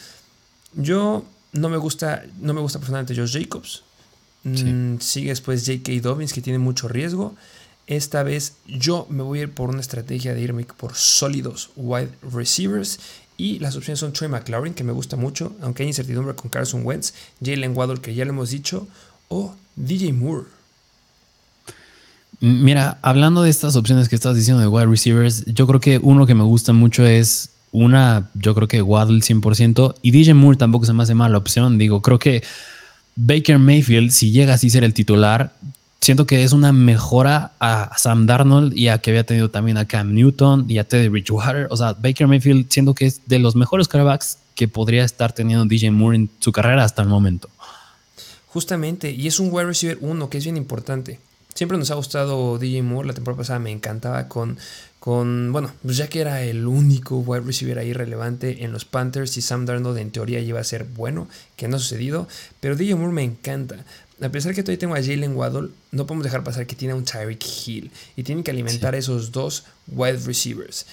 [0.74, 3.84] yo no me gusta, no me gusta personalmente Josh Jacobs.
[4.44, 5.92] Mm, sigue después J.K.
[6.02, 7.36] Dobbins, que tiene mucho riesgo.
[7.88, 12.12] Esta vez yo me voy a ir por una estrategia de irme por sólidos wide
[12.32, 13.00] receivers.
[13.38, 16.86] Y las opciones son Troy McLaurin, que me gusta mucho, aunque hay incertidumbre con Carson
[16.86, 18.88] Wentz, Jalen Waddle, que ya lo hemos dicho,
[19.28, 20.46] o DJ Moore.
[22.40, 26.26] Mira, hablando de estas opciones que estás diciendo de wide receivers, yo creo que uno
[26.26, 30.86] que me gusta mucho es una, yo creo que Waddle 100% y DJ Moore tampoco
[30.86, 31.78] se me hace mala opción.
[31.78, 32.44] Digo, creo que
[33.16, 35.54] Baker Mayfield, si llega así a ser el titular,
[36.02, 39.86] siento que es una mejora a Sam Darnold y a que había tenido también a
[39.86, 41.68] Cam Newton y a Teddy Bridgewater.
[41.70, 45.66] O sea, Baker Mayfield siento que es de los mejores quarterbacks que podría estar teniendo
[45.66, 47.50] DJ Moore en su carrera hasta el momento.
[48.48, 51.20] Justamente, y es un wide receiver uno que es bien importante.
[51.56, 54.58] Siempre nos ha gustado DJ Moore, la temporada pasada me encantaba con,
[55.00, 59.38] con, bueno, pues ya que era el único wide receiver ahí relevante en los Panthers
[59.38, 62.28] y Sam Darnold en teoría iba a ser bueno, que no ha sucedido,
[62.60, 63.86] pero DJ Moore me encanta.
[64.22, 67.06] A pesar que todavía tengo a Jalen Waddle, no podemos dejar pasar que tiene un
[67.06, 70.86] Tyreek Hill y tienen que alimentar esos dos wide receivers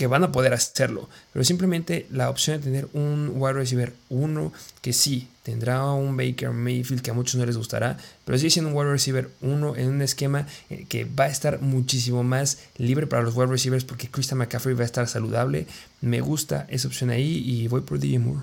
[0.00, 4.50] que van a poder hacerlo, pero simplemente la opción de tener un wide receiver uno
[4.80, 8.70] que sí tendrá un Baker Mayfield que a muchos no les gustará, pero sigue siendo
[8.70, 13.06] un wide receiver uno en un esquema eh, que va a estar muchísimo más libre
[13.06, 15.66] para los wide receivers porque Christian McCaffrey va a estar saludable.
[16.00, 18.40] Me gusta esa opción ahí y voy por DJ Moore.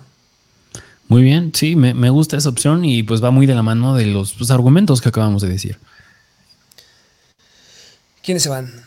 [1.08, 4.06] Muy bien, sí, me, gusta esa opción y pues va muy de la mano de
[4.06, 5.80] los pues, argumentos que acabamos de decir.
[8.22, 8.87] ¿Quiénes se van?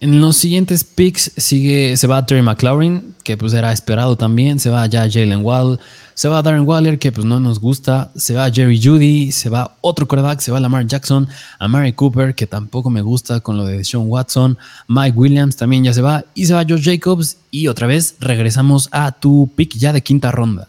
[0.00, 4.68] En los siguientes picks sigue, se va Terry McLaurin, que pues era esperado también, se
[4.68, 5.78] va ya Jalen Wall,
[6.14, 9.76] se va Darren Waller, que pues no nos gusta, se va Jerry Judy, se va
[9.80, 11.28] otro quarterback, se va Lamar Jackson,
[11.58, 15.84] a Mary Cooper, que tampoco me gusta con lo de Sean Watson, Mike Williams también
[15.84, 19.74] ya se va, y se va Josh Jacobs, y otra vez regresamos a tu pick
[19.76, 20.68] ya de quinta ronda.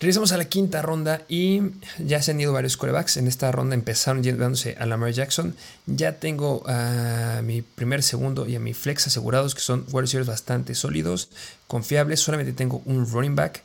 [0.00, 1.60] Regresamos a la quinta ronda y
[1.98, 3.16] ya se han ido varios corebacks.
[3.16, 5.54] En esta ronda empezaron llevándose a Lamar Jackson.
[5.86, 10.74] Ya tengo a mi primer, segundo y a mi flex asegurados, que son wide bastante
[10.74, 11.30] sólidos,
[11.68, 12.20] confiables.
[12.20, 13.62] Solamente tengo un running back.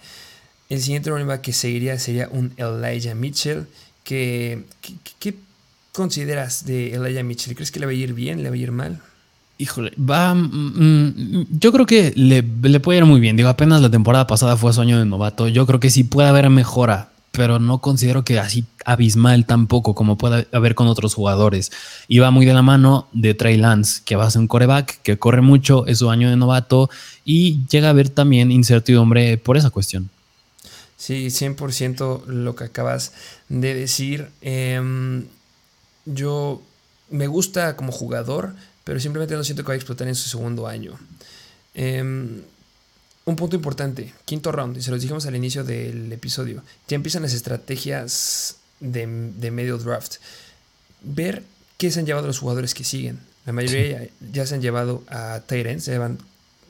[0.69, 3.67] El siguiente running back que seguiría sería un Elijah Mitchell.
[4.03, 4.63] ¿Qué,
[5.19, 5.35] qué
[5.91, 7.55] consideras de Elijah Mitchell?
[7.55, 8.43] ¿Crees que le va a ir bien?
[8.43, 9.01] ¿Le va a ir mal?
[9.61, 10.33] Híjole, va.
[10.33, 12.43] Mm, mm, yo creo que le,
[12.79, 13.35] puede ir muy bien.
[13.35, 15.49] Digo, apenas la temporada pasada fue sueño de novato.
[15.49, 20.17] Yo creo que sí puede haber mejora, pero no considero que así abismal tampoco como
[20.17, 21.73] puede haber con otros jugadores.
[22.07, 25.01] Y va muy de la mano de Trey Lance, que va a ser un coreback,
[25.01, 26.89] que corre mucho, es su año de novato
[27.25, 30.09] y llega a haber también incertidumbre por esa cuestión.
[30.95, 33.11] Sí, 100% lo que acabas
[33.49, 34.29] de decir.
[34.39, 35.25] Em,
[36.05, 36.61] yo
[37.09, 38.55] me gusta como jugador
[38.89, 40.97] pero simplemente no siento que va a explotar en su segundo año.
[41.75, 42.41] Em,
[43.23, 47.21] un punto importante, quinto round, y se los dijimos al inicio del episodio, ya empiezan
[47.21, 50.15] las estrategias de, medio draft.
[51.03, 51.43] Ver
[51.77, 53.19] qué se han llevado los jugadores que siguen.
[53.45, 56.17] La mayoría ya, se han llevado a Tyrants, se llevan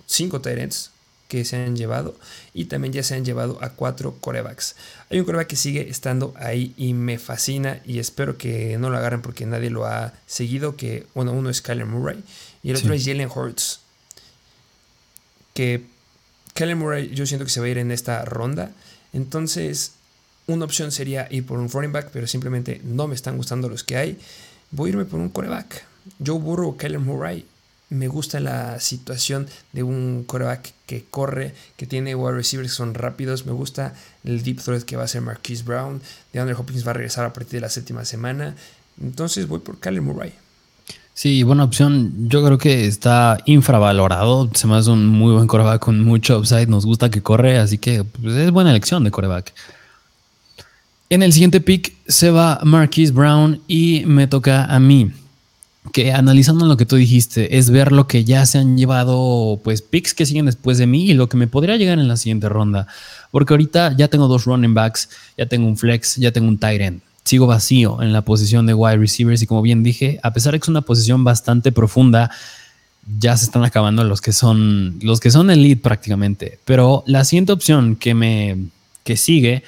[0.06, 0.92] cinco Tyrants
[1.30, 2.18] que se han llevado
[2.54, 4.76] y también ya se han llevado a cuatro corebacks.
[5.10, 8.98] Hay un coreback que sigue estando ahí y me fascina y espero que no lo
[8.98, 12.22] agarren porque nadie lo ha seguido, que bueno, uno es Kyler Murray
[12.64, 13.80] y el otro es Jalen Hurts.
[15.54, 15.86] que
[16.56, 18.72] Kellen Murray yo siento que se va a ir en esta ronda.
[19.14, 19.94] Entonces,
[20.48, 23.84] una opción sería ir por un running back, pero simplemente no me están gustando los
[23.84, 24.18] que hay.
[24.72, 25.86] Voy a irme por un coreback.
[26.26, 27.46] Joe Burrow o Kellen Murray.
[27.90, 32.94] Me gusta la situación de un coreback que corre, que tiene wide receivers que son
[32.94, 33.46] rápidos.
[33.48, 36.02] Me gusta el deep threat que va a ser Marquise Brown.
[36.32, 38.56] De Andrew Hopkins va a regresar a partir de la séptima semana.
[39.02, 40.34] Entonces voy por Kellen Murray.
[41.16, 42.30] Sí, buena opción.
[42.30, 44.50] Yo creo que está infravalorado.
[44.54, 46.68] Se me hace un muy buen coreback con mucho upside.
[46.68, 49.54] Nos gusta que corre, así que pues, es buena elección de coreback.
[51.10, 55.12] En el siguiente pick se va Marquise Brown y me toca a mí.
[55.92, 59.82] Que analizando lo que tú dijiste, es ver lo que ya se han llevado, pues
[59.82, 62.50] picks que siguen después de mí y lo que me podría llegar en la siguiente
[62.50, 62.88] ronda.
[63.32, 66.82] Porque ahorita ya tengo dos running backs, ya tengo un flex, ya tengo un tight
[66.82, 67.02] end.
[67.24, 70.60] Sigo vacío en la posición de wide receivers y como bien dije, a pesar de
[70.60, 72.32] que es una posición bastante profunda,
[73.20, 76.60] ya se están acabando los que son los que son elite prácticamente.
[76.66, 78.58] Pero la siguiente opción que me
[79.04, 79.64] que sigue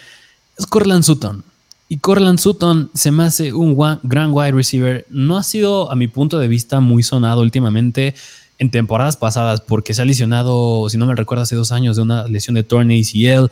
[0.57, 1.43] es Corland Sutton.
[1.91, 5.05] Y Corland Sutton se me hace un gran wide receiver.
[5.09, 8.15] No ha sido, a mi punto de vista, muy sonado últimamente
[8.59, 12.03] en temporadas pasadas porque se ha lesionado, si no me recuerdo, hace dos años de
[12.03, 13.51] una lesión de torne ACL.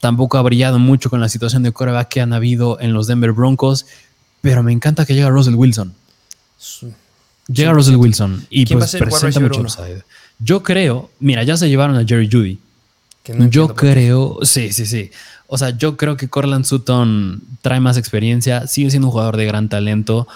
[0.00, 3.32] Tampoco ha brillado mucho con la situación de coreback que han habido en los Denver
[3.32, 3.84] Broncos.
[4.40, 5.92] Pero me encanta que llegue Russell Wilson.
[7.48, 10.02] Llega Russell Wilson y pues presenta mucho upside.
[10.38, 12.58] Yo creo, mira, ya se llevaron a Jerry Judy.
[13.50, 15.10] yo creo, sí, sí, sí.
[15.50, 19.46] O sea, yo creo que Corland Sutton trae más experiencia, sigue siendo un jugador de
[19.46, 20.28] gran talento.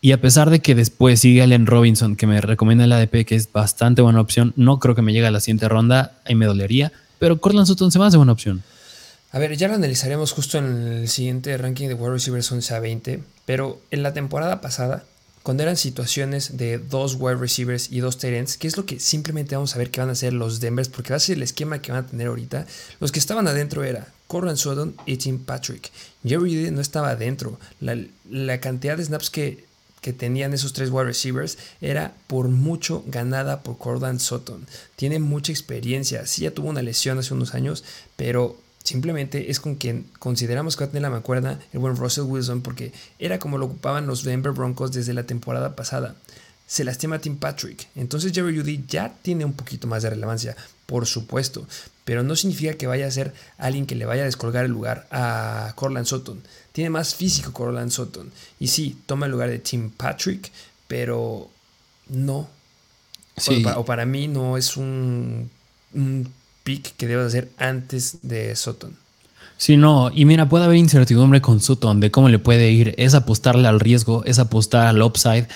[0.00, 3.36] Y a pesar de que después sigue Allen Robinson, que me recomienda el ADP, que
[3.36, 6.46] es bastante buena opción, no creo que me llegue a la siguiente ronda, ahí me
[6.46, 6.90] dolería.
[7.20, 8.64] Pero Corland Sutton se me hace buena opción.
[9.30, 12.80] A ver, ya lo analizaremos justo en el siguiente ranking de wide receivers 11 a
[12.80, 13.22] 20.
[13.46, 15.04] Pero en la temporada pasada,
[15.44, 18.98] cuando eran situaciones de dos wide receivers y dos tight ends, que es lo que
[18.98, 21.44] simplemente vamos a ver que van a hacer los Denvers, porque va a ser el
[21.44, 22.66] esquema que van a tener ahorita.
[22.98, 25.90] Los que estaban adentro era Corran Sutton y Tim Patrick.
[26.24, 27.60] Jerry no estaba adentro.
[27.80, 29.66] La, cantidad de snaps que,
[30.00, 34.66] que, tenían esos tres wide receivers era por mucho ganada por Corland Sutton.
[34.96, 36.26] Tiene mucha experiencia.
[36.26, 37.84] Sí, ya tuvo una lesión hace unos años,
[38.16, 42.24] pero Simplemente es con quien consideramos que va a tener la mancuerna el buen Russell
[42.24, 46.16] Wilson porque era como lo ocupaban los Denver Broncos desde la temporada pasada.
[46.66, 47.86] Se lastima Tim Patrick.
[47.94, 51.64] Entonces Jerry Judy ya tiene un poquito más de relevancia, por supuesto.
[52.04, 55.06] Pero no significa que vaya a ser alguien que le vaya a descolgar el lugar
[55.10, 56.42] a Corland Sutton.
[56.72, 58.30] Tiene más físico Corland Sutton.
[58.58, 60.50] Y sí, toma el lugar de Tim Patrick,
[60.88, 61.48] pero
[62.08, 62.48] no.
[63.76, 65.48] O, para, mí no es un
[66.64, 68.96] pick que debes hacer antes de Sutton.
[69.56, 73.14] Sí, no, y mira, puede haber incertidumbre con Sutton de cómo le puede ir, es
[73.14, 75.46] apostarle al riesgo, es apostar al upside,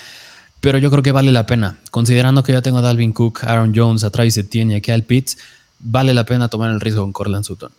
[0.61, 3.73] pero yo creo que vale la pena, considerando que ya tengo a Dalvin Cook, Aaron
[3.75, 5.37] Jones, a Travis Etienne y a Kyle Pitts,
[5.79, 7.71] vale la pena tomar el riesgo con Corland Sutton.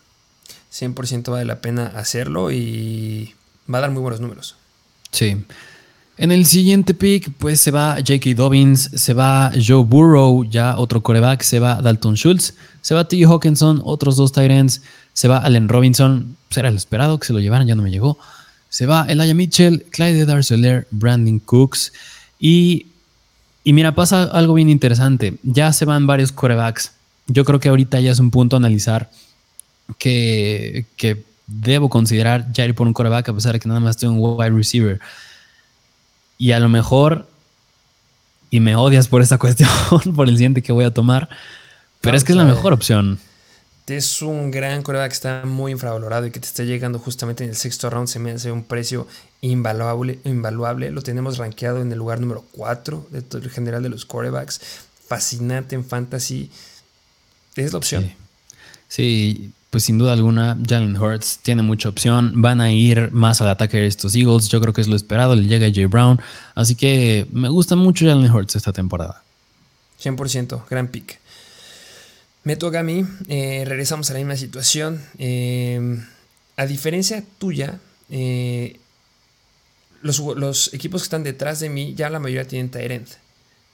[0.72, 3.34] 100% vale la pena hacerlo y
[3.72, 4.56] va a dar muy buenos números.
[5.10, 5.36] Sí.
[6.18, 8.34] En el siguiente pick, pues se va J.K.
[8.34, 13.24] Dobbins, se va Joe Burrow, ya otro coreback, se va Dalton Schultz, se va T.
[13.24, 14.82] Hawkinson, otros dos Tyrants,
[15.12, 18.18] se va Allen Robinson, pues el esperado que se lo llevaran, ya no me llegó.
[18.68, 21.92] Se va Elijah Mitchell, Clyde Darceler, Brandon Cooks
[22.40, 22.86] y,
[23.62, 25.38] y mira, pasa algo bien interesante.
[25.44, 26.92] Ya se van varios corebacks.
[27.28, 29.10] Yo creo que ahorita ya es un punto a analizar
[29.98, 33.96] que, que debo considerar ya ir por un coreback a pesar de que nada más
[33.96, 35.00] tengo un wide receiver.
[36.36, 37.28] Y a lo mejor,
[38.50, 39.68] y me odias por esta cuestión,
[40.14, 41.28] por el siguiente que voy a tomar,
[42.00, 43.18] pero es que es la mejor opción.
[43.86, 47.50] Es un gran coreback que está muy infravalorado y que te está llegando justamente en
[47.50, 48.06] el sexto round.
[48.06, 49.08] Se me hace un precio
[49.40, 50.18] invaluable.
[50.24, 50.90] invaluable.
[50.90, 54.60] Lo tenemos rankeado en el lugar número 4 de todo el general de los corebacks.
[55.06, 56.50] Fascinante en fantasy.
[57.58, 58.12] Es la opción.
[58.88, 62.40] sí pues sin duda alguna, Jalen Hurts tiene mucha opción.
[62.40, 64.48] Van a ir más al ataque de estos Eagles.
[64.48, 65.36] Yo creo que es lo esperado.
[65.36, 66.18] Le llega Jay Brown.
[66.54, 69.22] Así que me gusta mucho Jalen Hurts esta temporada.
[70.02, 71.18] 100%, gran pick.
[72.44, 73.04] Me toca a mí.
[73.28, 75.02] Eh, regresamos a la misma situación.
[75.18, 76.02] Eh,
[76.56, 78.80] a diferencia tuya, eh,
[80.00, 83.08] los, equipos que están detrás de mí, ya la mayoría tienen Tyrant.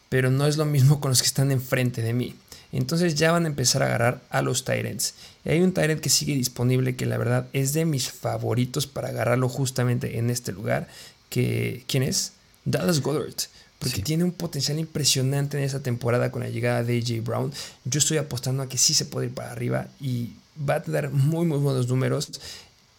[0.09, 2.35] Pero no es lo mismo con los que están enfrente de mí.
[2.77, 5.15] Entonces ya van a empezar a agarrar a los Tyrants.
[5.45, 9.09] Y hay un Tyrant que sigue disponible que la verdad es de mis favoritos para
[9.09, 10.89] agarrarlo justamente en este lugar.
[11.31, 12.33] Que, ¿Quién es?
[12.65, 13.35] Dallas Goddard.
[13.79, 17.53] Porque tiene un potencial impresionante en esa temporada con la llegada de AJ Brown.
[17.85, 20.33] Yo estoy apostando a que sí se puede ir para arriba y
[20.69, 22.41] va a tener muy muy buenos números.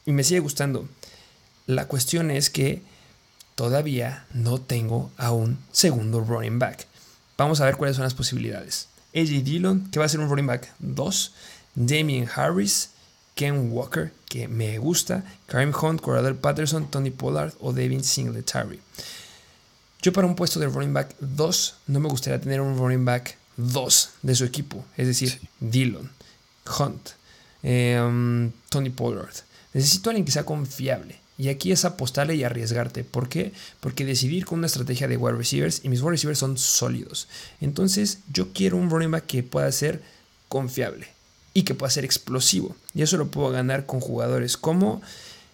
[0.05, 0.87] Y me sigue gustando.
[1.67, 2.81] La cuestión es que
[3.55, 6.87] todavía no tengo a un segundo running back.
[7.37, 8.87] Vamos a ver cuáles son las posibilidades.
[9.15, 11.33] AJ Dillon, que va a ser un running back 2,
[11.75, 12.89] Damien Harris,
[13.35, 18.79] Ken Walker, que me gusta, Kareem Hunt, Cordell Patterson, Tony Pollard o Devin Singletary.
[20.01, 23.37] Yo para un puesto de running back 2 no me gustaría tener un running back
[23.57, 26.11] 2 de su equipo, es decir, Dillon,
[26.77, 27.09] Hunt,
[27.63, 29.33] em, Tony Pollard.
[29.73, 31.19] Necesito a alguien que sea confiable.
[31.37, 33.03] Y aquí es apostarle y arriesgarte.
[33.03, 33.51] ¿Por qué?
[33.79, 37.27] Porque decidir con una estrategia de wide receivers y mis wide receivers son sólidos.
[37.59, 40.01] Entonces yo quiero un running back que pueda ser
[40.47, 41.07] confiable
[41.53, 42.75] y que pueda ser explosivo.
[42.93, 45.01] Y eso lo puedo ganar con jugadores como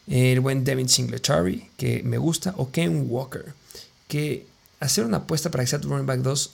[0.07, 3.53] el buen Devin Singletary, que me gusta, o Ken Walker,
[4.07, 4.45] que
[4.79, 6.51] hacer una apuesta para que sea tu running back 2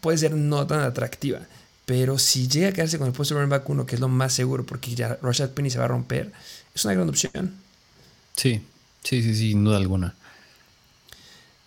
[0.00, 1.40] puede ser no tan atractiva.
[1.86, 4.08] Pero si llega a quedarse con el puesto de running back 1, que es lo
[4.08, 6.32] más seguro, porque ya Rashad Penny se va a romper,
[6.74, 7.54] es una gran opción.
[8.36, 8.62] Sí,
[9.02, 10.14] sí, sí, sin duda alguna.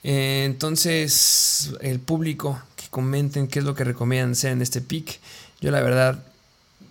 [0.04, 5.20] Eh, entonces, el público que comenten qué es lo que recomiendan hacer en este pick.
[5.62, 6.24] Yo la verdad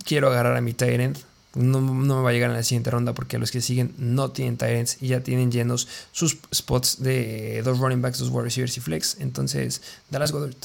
[0.05, 1.19] quiero agarrar a mi Tyrant.
[1.55, 4.31] No, no, me va a llegar en la siguiente ronda porque los que siguen no
[4.31, 8.77] tienen Tyrants y ya tienen llenos sus spots de dos running backs, dos wide receivers
[8.79, 9.19] y flex.
[9.21, 10.57] Entonces, Dallas Goddard.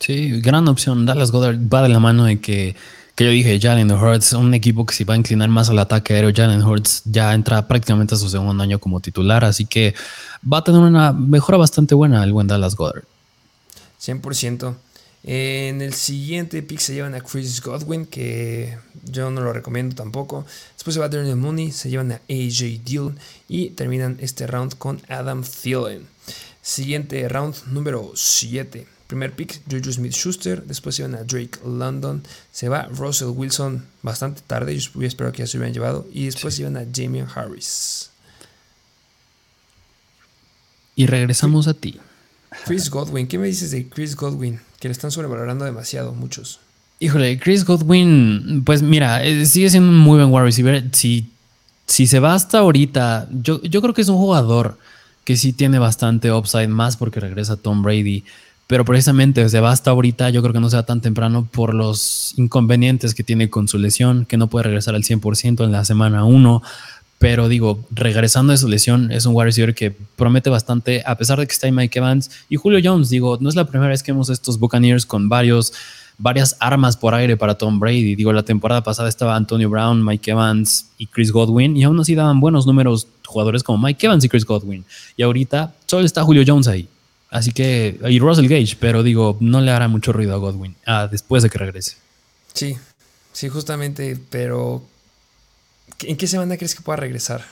[0.00, 1.06] Sí, gran opción.
[1.06, 2.74] Dallas Goddard va de la mano de que
[3.20, 6.14] que yo dije, Jalen Hurts, un equipo que se va a inclinar más al ataque
[6.14, 6.32] aéreo.
[6.34, 9.94] Jalen Hurts ya entra prácticamente a su segundo año como titular, así que
[10.50, 13.04] va a tener una mejora bastante buena el buen Dallas Goddard.
[14.00, 14.74] 100%.
[15.24, 20.46] En el siguiente pick se llevan a Chris Godwin, que yo no lo recomiendo tampoco.
[20.72, 23.18] Después se va a Daniel Mooney, se llevan a AJ Dillon
[23.50, 26.06] y terminan este round con Adam Thielen.
[26.62, 28.86] Siguiente round número 7.
[29.10, 30.62] Primer pick, Juju Smith Schuster.
[30.62, 32.22] Después se van a Drake London.
[32.52, 34.78] Se va Russell Wilson bastante tarde.
[34.78, 36.06] Yo espero que ya se hubieran llevado.
[36.12, 38.10] Y después se iban a Jamie Harris.
[40.94, 41.98] Y regresamos a ti.
[42.66, 43.26] Chris Godwin.
[43.26, 44.60] ¿Qué me dices de Chris Godwin?
[44.78, 46.60] Que le están sobrevalorando demasiado, muchos.
[47.00, 50.88] Híjole, Chris Godwin, pues mira, eh, sigue siendo un muy buen wide receiver.
[50.92, 51.32] Si,
[51.84, 54.78] si se va hasta ahorita, yo, yo creo que es un jugador
[55.24, 58.22] que sí tiene bastante upside, más porque regresa Tom Brady
[58.70, 63.16] pero precisamente desde hasta ahorita yo creo que no sea tan temprano por los inconvenientes
[63.16, 66.62] que tiene con su lesión, que no puede regresar al 100% en la semana 1.
[67.18, 71.40] Pero digo, regresando de su lesión, es un wide receiver que promete bastante, a pesar
[71.40, 73.10] de que está ahí Mike Evans y Julio Jones.
[73.10, 75.72] Digo, no es la primera vez que vemos estos Buccaneers con varios,
[76.16, 78.14] varias armas por aire para Tom Brady.
[78.14, 82.14] Digo, la temporada pasada estaba Antonio Brown, Mike Evans y Chris Godwin, y aún así
[82.14, 84.84] daban buenos números jugadores como Mike Evans y Chris Godwin.
[85.16, 86.88] Y ahorita solo está Julio Jones ahí.
[87.30, 91.08] Así que, y Russell Gage, pero digo, no le hará mucho ruido a Godwin ah,
[91.10, 91.96] después de que regrese.
[92.52, 92.76] Sí,
[93.32, 94.82] sí, justamente, pero
[96.00, 97.44] ¿en qué semana crees que pueda regresar?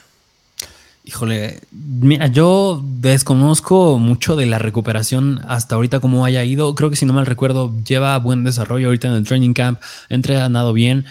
[1.04, 6.74] Híjole, mira, yo desconozco mucho de la recuperación hasta ahorita cómo haya ido.
[6.74, 10.14] Creo que si no mal recuerdo, lleva buen desarrollo ahorita en el training camp, ha
[10.14, 11.06] entrenado bien.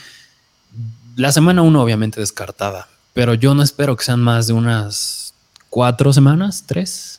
[1.16, 5.34] La semana uno obviamente descartada, pero yo no espero que sean más de unas
[5.70, 7.17] cuatro semanas, tres.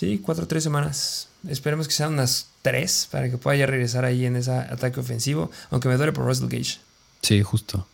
[0.00, 1.28] Sí, cuatro o tres semanas.
[1.46, 5.50] Esperemos que sean unas tres para que pueda ya regresar ahí en ese ataque ofensivo.
[5.68, 6.78] Aunque me duele por Russell Gage.
[7.20, 7.86] Sí, justo.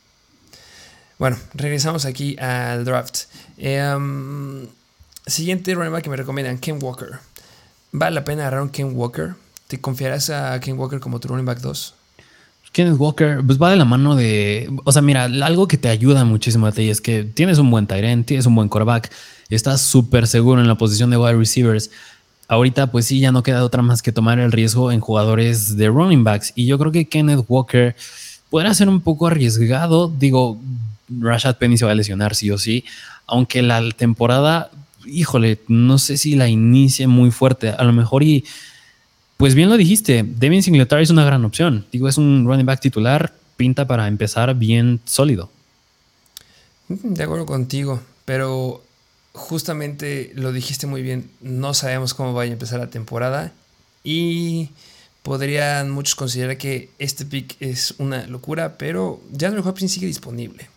[1.18, 3.22] Bueno, regresamos aquí al draft.
[3.58, 4.68] Em,
[5.26, 7.18] siguiente running back que me recomiendan, Ken Walker.
[7.90, 9.34] ¿Vale la pena agarrar un Ken Walker?
[9.66, 11.95] ¿Te confiarás a Ken Walker como tu running back 2?
[12.76, 14.70] Ken Walker, pues va de la mano de.
[14.84, 17.86] O sea, mira, algo que te ayuda muchísimo a ti es que tienes un buen
[17.86, 19.10] tight tienes un buen quarterback
[19.48, 21.90] estás súper seguro en la posición de wide receivers.
[22.48, 25.88] Ahorita, pues sí, ya no queda otra más que tomar el riesgo en jugadores de
[25.88, 26.52] running backs.
[26.54, 27.96] Y yo creo que Kenneth Walker
[28.50, 30.12] podrá ser un poco arriesgado.
[30.14, 30.60] Digo,
[31.08, 32.84] Rashad Penny se va a lesionar sí o sí.
[33.26, 34.70] Aunque la temporada,
[35.06, 37.70] híjole, no sé si la inicie muy fuerte.
[37.70, 38.44] A lo mejor y,
[39.36, 41.86] pues bien lo dijiste, Devin Singletary es una gran opción.
[41.92, 45.50] Digo, es un running back titular, pinta para empezar bien sólido.
[46.88, 48.82] De acuerdo contigo, pero
[49.32, 53.52] justamente lo dijiste muy bien, no sabemos cómo vaya a empezar la temporada
[54.02, 54.70] y
[55.22, 60.68] podrían muchos considerar que este pick es una locura, pero Andrew Hopkins sigue disponible.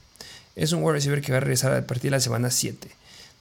[0.56, 2.90] Es un wide receiver que va a regresar a partir de la semana 7.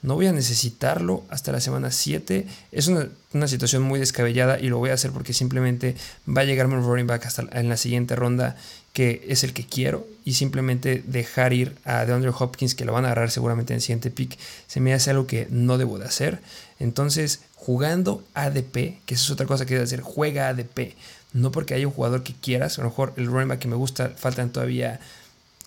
[0.01, 2.47] No voy a necesitarlo hasta la semana 7.
[2.71, 3.09] Es una,
[3.49, 5.97] situación muy descabellada y lo voy a hacer porque simplemente
[6.29, 8.57] va a llegarme un running back hasta en la siguiente ronda
[8.93, 13.05] que es el que quiero y simplemente dejar ir a DeAndre Hopkins que lo van
[13.05, 16.07] a agarrar seguramente en el siguiente pick se me hace algo que no debo de
[16.07, 16.41] hacer.
[16.79, 20.95] Entonces, jugando ADP, que eso es otra cosa que debo hacer, juega ADP.
[21.33, 23.77] No porque haya un jugador que quieras, a lo mejor el running back que me
[23.77, 25.01] gusta, faltan todavía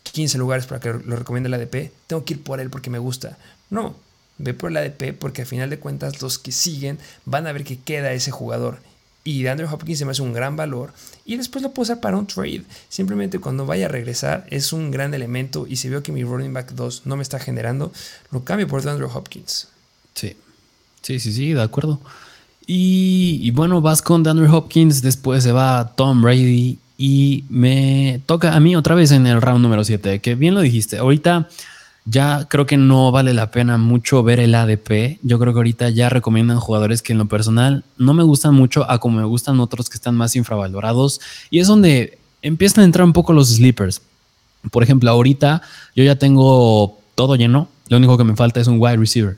[0.03, 2.97] 15 lugares para que lo recomiende el ADP, tengo que ir por él porque me
[2.97, 3.37] gusta.
[3.69, 3.95] No,
[4.41, 7.63] ve por el ADP porque al final de cuentas los que siguen van a ver
[7.63, 8.79] que queda ese jugador
[9.23, 10.93] Y Andrew Hopkins se me hace un gran valor.
[11.25, 12.63] Y después lo puedo usar para un trade.
[12.89, 15.67] Simplemente cuando vaya a regresar es un gran elemento.
[15.69, 17.91] Y si veo que mi running back 2 no me está generando,
[18.31, 19.67] lo cambio por Andrew Hopkins.
[20.15, 20.35] Sí.
[21.03, 21.99] Sí, sí, sí, de acuerdo.
[22.65, 25.01] Y, bueno, vas con Andrew Hopkins.
[25.01, 26.79] Después se va Tom Brady.
[26.97, 30.19] Y me toca a mí otra vez en el round número 7.
[30.19, 30.97] Que bien lo dijiste.
[30.97, 31.47] Ahorita
[32.05, 35.19] ya creo que no vale la pena mucho ver el ADP.
[35.21, 38.89] Yo creo que ahorita ya recomiendan jugadores que en lo personal no me gustan mucho
[38.89, 41.21] a como me gustan otros que están más infravalorados.
[41.49, 44.01] Y es donde empiezan a entrar un poco los sleepers.
[44.71, 45.61] Por ejemplo, ahorita
[45.95, 47.67] yo ya tengo todo lleno.
[47.89, 49.37] Lo único que me falta es un wide receiver.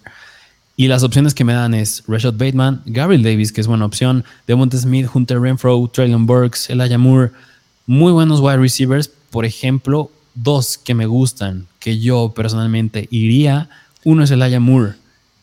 [0.76, 4.24] Y las opciones que me dan es Rashad Bateman, Gabriel Davis, que es buena opción,
[4.48, 7.32] Devonta Smith, Hunter Renfro, Traylon Burks, Elijah Moore.
[7.86, 9.10] Muy buenos wide receivers.
[9.30, 13.70] Por ejemplo, dos que me gustan, que yo personalmente iría.
[14.06, 14.94] Uno es el Aya Moore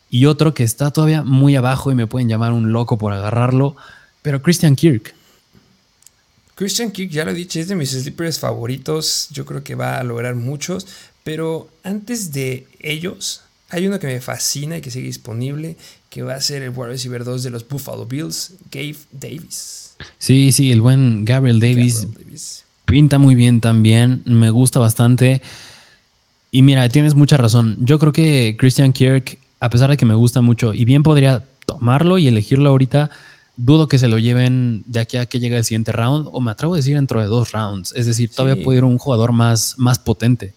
[0.09, 3.75] y otro que está todavía muy abajo y me pueden llamar un loco por agarrarlo,
[4.23, 5.13] pero Christian Kirk.
[6.55, 9.27] Christian Kirk, ya lo he dicho, es de mis sleepers favoritos.
[9.31, 10.87] Yo creo que va a lograr muchos.
[11.23, 15.77] Pero antes de ellos, hay uno que me fascina y que sigue disponible,
[16.09, 19.93] que va a ser el wide receiver 2 de los Buffalo Bills, Gabe Davis.
[20.17, 22.01] Sí, sí, el buen Gabriel Davis.
[22.01, 25.41] Gabriel Davis pinta muy bien también, me gusta bastante.
[26.51, 27.77] Y mira, tienes mucha razón.
[27.79, 31.45] Yo creo que Christian Kirk, a pesar de que me gusta mucho y bien podría
[31.65, 33.09] tomarlo y elegirlo ahorita,
[33.55, 36.51] dudo que se lo lleven de aquí a que llegue el siguiente round, o me
[36.51, 37.93] atrevo a decir dentro de dos rounds.
[37.95, 40.53] Es decir, todavía puede ir un jugador más, más potente.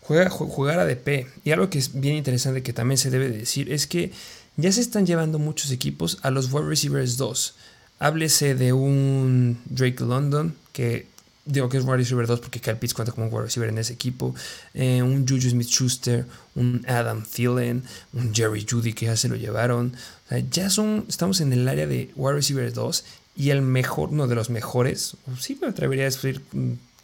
[0.00, 1.26] Juega, jugar ADP.
[1.44, 4.10] Y algo que es bien interesante que también se debe decir es que
[4.56, 7.54] ya se están llevando muchos equipos a los wide receivers 2.
[8.00, 11.06] Háblese de un Drake London que
[11.48, 13.78] digo que es wide receiver 2 porque Kyle Pitts cuenta como un wide receiver en
[13.78, 14.34] ese equipo,
[14.74, 17.82] eh, un Juju Smith Schuster, un Adam Thielen,
[18.12, 19.94] un Jerry Judy que ya se lo llevaron.
[20.50, 23.04] ya son, estamos en el área de wide receiver 2
[23.36, 26.42] y el mejor, uno de los mejores, sí me atrevería a decir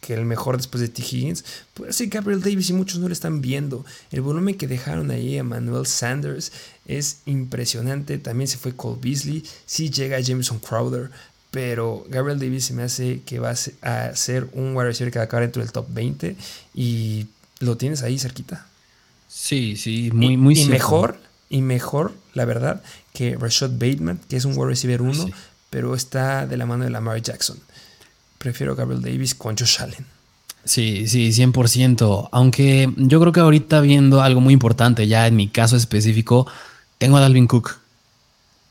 [0.05, 1.01] que el mejor después de T.
[1.01, 1.43] Higgins,
[1.73, 3.85] puede ser Gabriel Davis y muchos no lo están viendo.
[4.11, 6.51] El volumen que dejaron ahí a Manuel Sanders
[6.85, 8.19] es impresionante.
[8.19, 11.09] También se fue Cole Beasley, sí llega Jameson Crowder,
[11.55, 13.51] pero Gabriel Davis se me hace que va
[13.81, 16.35] a ser un wide receiver que va a acabar dentro del top 20
[16.73, 17.27] y
[17.59, 18.67] lo tienes ahí cerquita.
[19.29, 21.17] Sí, sí, muy, muy Y mejor,
[21.49, 22.83] y mejor, la verdad,
[23.13, 25.29] que Rashad Bateman, que es un wide receiver 1,
[25.69, 27.57] pero está de la mano de Lamar Jackson.
[28.37, 30.05] Prefiero Gabriel Davis con Josh Allen.
[30.65, 32.27] Sí, sí, 100%.
[32.33, 36.47] Aunque yo creo que ahorita viendo algo muy importante, ya en mi caso específico,
[36.97, 37.77] tengo a Dalvin Cook,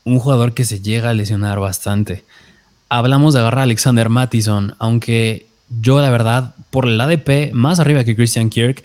[0.03, 2.23] un jugador que se llega a lesionar bastante
[2.89, 5.47] hablamos de agarrar a Alexander Mattison, aunque
[5.81, 8.83] yo la verdad, por el ADP más arriba que Christian Kirk,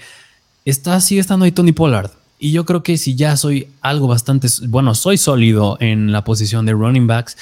[0.64, 2.10] está, sigue estando ahí Tony Pollard.
[2.38, 6.64] Y yo creo que si ya soy algo bastante, bueno, soy sólido en la posición
[6.64, 7.36] de running backs,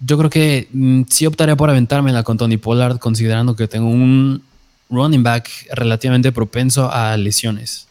[0.00, 4.42] yo creo que mm, sí optaría por aventármela con Tony Pollard, considerando que tengo un
[4.90, 7.86] running back relativamente propenso a lesiones.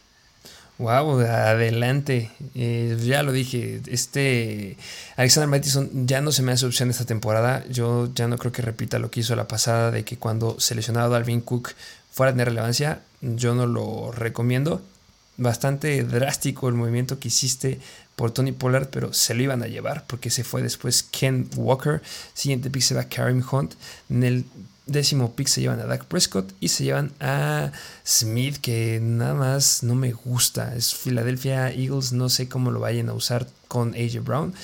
[0.82, 2.32] Wow, adelante.
[2.56, 4.76] Eh, ya lo dije, este
[5.14, 7.64] Alexander Mattison ya no se me hace opción esta temporada.
[7.70, 11.10] Yo ya no creo que repita lo que hizo la pasada de que cuando seleccionado
[11.10, 11.70] Dalvin Cook
[12.10, 14.82] fuera de relevancia, yo no lo recomiendo.
[15.36, 17.78] Bastante drástico el movimiento que hiciste
[18.16, 22.02] por Tony Pollard, pero se lo iban a llevar porque se fue después Ken Walker.
[22.34, 23.74] Siguiente pick se va Karim Hunt.
[24.10, 24.44] En
[24.86, 27.72] décimo pick se llevan a Dak Prescott y se llevan a
[28.04, 30.74] Smith, que nada más no me gusta.
[30.74, 34.54] Es Philadelphia Eagles, no sé cómo lo vayan a usar con AJ Brown.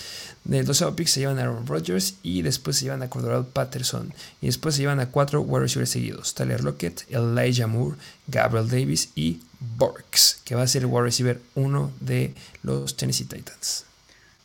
[0.45, 4.12] Del 12 pick se llevan a Aaron Rodgers y después se llevan a Cordero Patterson.
[4.41, 7.97] Y después se llevan a cuatro wide receivers seguidos: Tyler Lockett, Elijah Moore,
[8.27, 9.41] Gabriel Davis y
[9.77, 13.85] Borks, que va a ser el wide receiver 1 de los Tennessee Titans.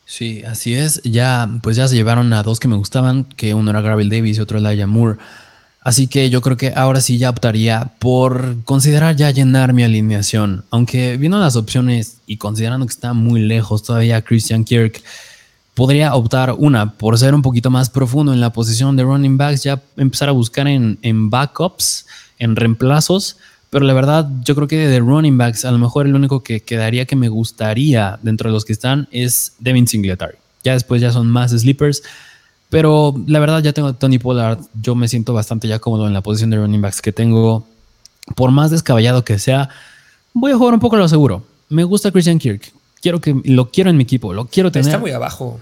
[0.06, 1.00] Sí, así es.
[1.04, 4.36] Ya, pues ya se llevaron a dos que me gustaban, que uno era Gabriel Davis
[4.36, 5.18] y otro Elijah Moore.
[5.84, 10.64] Así que yo creo que ahora sí ya optaría por considerar ya llenar mi alineación.
[10.70, 15.02] Aunque viendo las opciones y considerando que está muy lejos todavía Christian Kirk,
[15.74, 19.62] podría optar una por ser un poquito más profundo en la posición de running backs,
[19.62, 22.06] ya empezar a buscar en, en backups,
[22.38, 23.36] en reemplazos.
[23.68, 26.60] Pero la verdad, yo creo que de running backs, a lo mejor el único que
[26.60, 30.36] quedaría que me gustaría dentro de los que están es Devin Singletary.
[30.62, 32.02] Ya después ya son más sleepers.
[32.70, 34.58] Pero la verdad ya tengo a Tony Pollard.
[34.80, 37.66] Yo me siento bastante ya cómodo en la posición de running backs que tengo.
[38.34, 39.68] Por más descabellado que sea,
[40.32, 41.44] voy a jugar un poco a lo seguro.
[41.68, 42.72] Me gusta Christian Kirk.
[43.00, 44.88] Quiero que lo quiero en mi equipo, lo quiero tener.
[44.88, 45.60] Está muy abajo.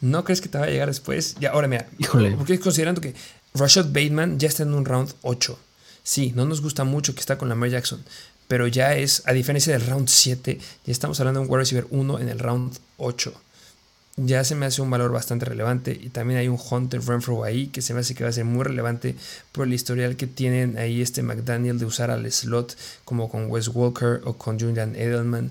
[0.00, 1.36] ¿No crees que te va a llegar después?
[1.38, 1.86] Ya, ahora mira.
[1.98, 2.32] Híjole.
[2.32, 3.14] Porque considerando que
[3.54, 5.58] Rashad Bateman ya está en un round 8.
[6.02, 8.02] Sí, no nos gusta mucho que está con Lamar Jackson.
[8.48, 11.86] Pero ya es, a diferencia del round 7, ya estamos hablando de un wide receiver
[11.90, 13.43] 1 en el round 8
[14.16, 15.98] ya se me hace un valor bastante relevante.
[16.00, 18.44] Y también hay un Hunter Renfro ahí que se me hace que va a ser
[18.44, 19.16] muy relevante
[19.52, 23.68] por el historial que tienen ahí este McDaniel de usar al slot como con Wes
[23.68, 25.50] Walker o con Julian Edelman.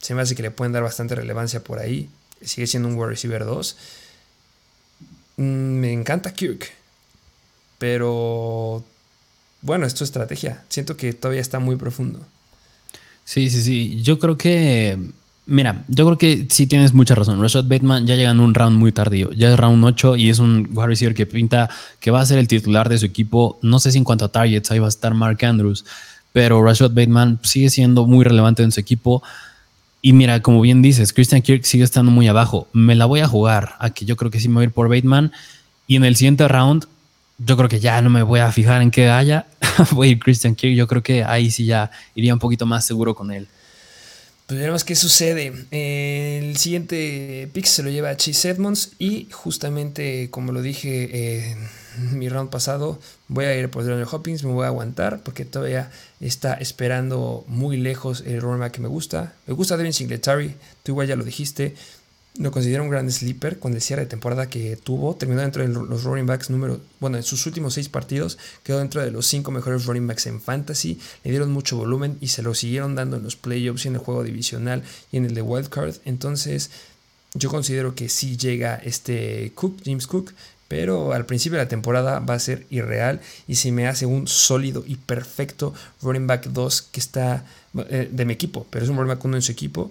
[0.00, 2.10] Se me hace que le pueden dar bastante relevancia por ahí.
[2.42, 3.76] Sigue siendo un wide receiver 2.
[5.38, 6.72] Mm, me encanta Kirk.
[7.78, 8.84] Pero
[9.62, 10.62] bueno, esto es estrategia.
[10.68, 12.20] Siento que todavía está muy profundo.
[13.24, 14.02] Sí, sí, sí.
[14.02, 14.98] Yo creo que
[15.46, 17.40] Mira, yo creo que sí tienes mucha razón.
[17.40, 19.30] Rashad Bateman ya llega en un round muy tardío.
[19.32, 21.68] Ya es round 8 y es un wide receiver que pinta
[22.00, 23.58] que va a ser el titular de su equipo.
[23.60, 25.84] No sé si en cuanto a targets ahí va a estar Mark Andrews,
[26.32, 29.22] pero Rashad Bateman sigue siendo muy relevante en su equipo.
[30.00, 32.66] Y mira, como bien dices, Christian Kirk sigue estando muy abajo.
[32.72, 34.72] Me la voy a jugar a que yo creo que sí me voy a ir
[34.72, 35.30] por Bateman.
[35.86, 36.86] Y en el siguiente round,
[37.36, 39.46] yo creo que ya no me voy a fijar en qué haya.
[39.92, 40.74] voy a ir Christian Kirk.
[40.74, 43.46] Yo creo que ahí sí ya iría un poquito más seguro con él.
[44.46, 45.54] Pues veremos qué sucede.
[45.70, 52.18] el siguiente pick se lo lleva a Chase Edmonds y justamente como lo dije en
[52.18, 55.90] mi round pasado, voy a ir por Daniel Hopkins, me voy a aguantar porque todavía
[56.20, 59.32] está esperando muy lejos el running que me gusta.
[59.46, 61.74] Me gusta Devin Singletary, tú igual ya lo dijiste.
[62.36, 65.14] Lo considero un gran sleeper con el cierre de temporada que tuvo.
[65.14, 66.80] Terminó dentro de los running backs número.
[66.98, 70.40] Bueno, en sus últimos seis partidos quedó dentro de los cinco mejores running backs en
[70.40, 70.98] fantasy.
[71.22, 74.00] Le dieron mucho volumen y se lo siguieron dando en los playoffs y en el
[74.00, 74.82] juego divisional
[75.12, 75.94] y en el de wildcard.
[76.04, 76.70] Entonces,
[77.34, 80.32] yo considero que sí llega este Cook, James Cook.
[80.66, 84.26] Pero al principio de la temporada va a ser irreal y si me hace un
[84.26, 87.44] sólido y perfecto running back 2 que está
[87.90, 89.90] eh, de mi equipo, pero es un running back 1 en su equipo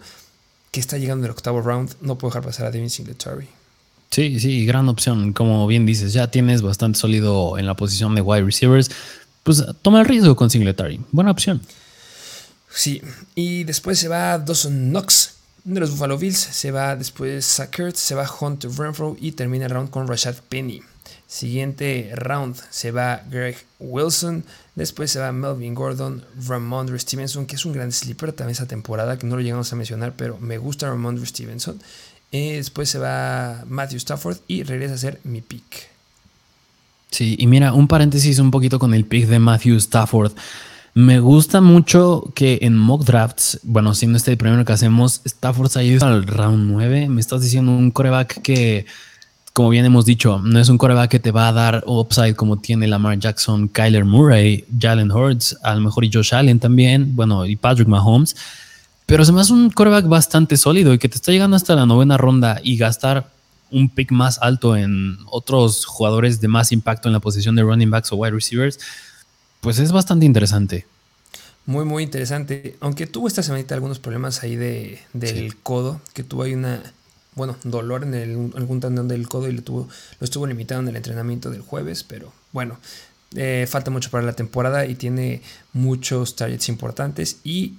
[0.74, 3.48] que está llegando en el octavo round, no puedo dejar pasar a Devin Singletary.
[4.10, 5.32] Sí, sí, gran opción.
[5.32, 8.90] Como bien dices, ya tienes bastante sólido en la posición de wide receivers.
[9.44, 11.00] Pues toma el riesgo con Singletary.
[11.12, 11.62] Buena opción.
[12.74, 13.04] Sí,
[13.36, 16.40] y después se va Dawson Knox de los Buffalo Bills.
[16.40, 20.82] Se va después Sackert, se va Hunter Renfro y termina el round con Rashad Penny.
[21.34, 24.44] Siguiente round se va Greg Wilson.
[24.76, 29.18] Después se va Melvin Gordon, Ramondre Stevenson, que es un gran sleeper también esa temporada,
[29.18, 31.82] que no lo llegamos a mencionar, pero me gusta Ramondre Stevenson.
[32.32, 35.90] Eh, después se va Matthew Stafford y regresa a ser mi pick.
[37.10, 40.34] Sí, y mira, un paréntesis un poquito con el pick de Matthew Stafford.
[40.94, 45.72] Me gusta mucho que en mock drafts, bueno, siendo este el primero que hacemos, Stafford
[45.72, 47.10] se ha ido al round 9.
[47.10, 48.86] Me estás diciendo un coreback que
[49.54, 52.58] como bien hemos dicho, no es un coreback que te va a dar upside como
[52.58, 57.46] tiene Lamar Jackson, Kyler Murray, Jalen Hurts, a lo mejor y Josh Allen también, bueno,
[57.46, 58.36] y Patrick Mahomes.
[59.06, 61.86] Pero se me hace un coreback bastante sólido y que te está llegando hasta la
[61.86, 63.30] novena ronda y gastar
[63.70, 67.92] un pick más alto en otros jugadores de más impacto en la posición de running
[67.92, 68.80] backs o wide receivers,
[69.62, 70.88] pues es bastante interesante.
[71.68, 72.76] Muy, muy interesante.
[72.80, 76.82] Aunque tuvo esta semana algunos problemas ahí de, del codo, que tuvo ahí una
[77.36, 79.88] bueno, dolor en el, algún tendón del codo y lo, tuvo,
[80.20, 82.80] lo estuvo limitado en el entrenamiento del jueves, pero bueno,
[83.36, 85.42] eh, falta mucho para la temporada y tiene
[85.74, 87.74] muchos targets importantes y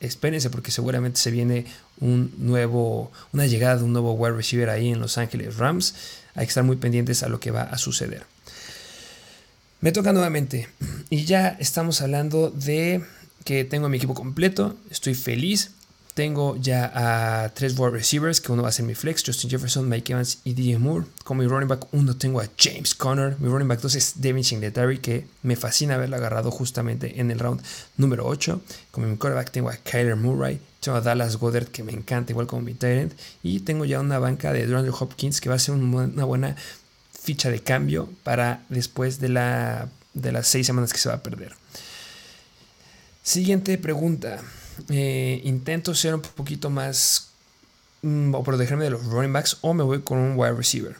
[0.00, 1.66] espérense porque seguramente se viene
[2.00, 5.94] un nuevo, una llegada de un nuevo wide receiver ahí en Los Ángeles Rams.
[6.34, 8.24] Hay que estar muy pendientes a lo que va a suceder.
[9.80, 10.68] Me toca nuevamente
[11.08, 13.02] y ya estamos hablando de
[13.44, 15.70] que tengo mi equipo completo, estoy feliz
[16.18, 19.88] tengo ya a tres wide receivers, que uno va a ser mi flex, Justin Jefferson,
[19.88, 21.06] Mike Evans y DJ Moore.
[21.22, 23.36] Como mi running back uno tengo a James Conner.
[23.38, 27.38] Mi running back 2 es Devin Singletary, que me fascina haberlo agarrado justamente en el
[27.38, 27.62] round
[27.98, 28.60] número 8.
[28.90, 30.58] Como mi quarterback tengo a Kyler Murray.
[30.80, 33.12] Tengo a Dallas Goddard, que me encanta, igual como mi Tyrant.
[33.44, 36.56] Y tengo ya una banca de DeAndre Hopkins, que va a ser una buena
[37.12, 41.22] ficha de cambio para después de, la, de las seis semanas que se va a
[41.22, 41.52] perder.
[43.22, 44.42] Siguiente pregunta.
[44.88, 47.28] Eh, intento ser un poquito más
[48.02, 50.96] mm, o protegerme de los running backs o me voy con un wide receiver.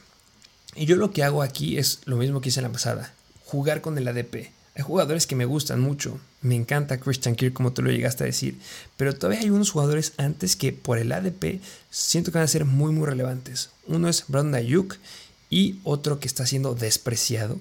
[0.74, 3.12] Y yo lo que hago aquí es lo mismo que hice en la pasada,
[3.44, 4.52] jugar con el ADP.
[4.76, 6.20] Hay jugadores que me gustan mucho.
[6.40, 8.60] Me encanta Christian Kirk, como tú lo llegaste a decir.
[8.96, 11.60] Pero todavía hay unos jugadores antes que por el ADP
[11.90, 13.70] siento que van a ser muy, muy relevantes.
[13.88, 14.96] Uno es Brandon Ayuk
[15.50, 17.58] y otro que está siendo despreciado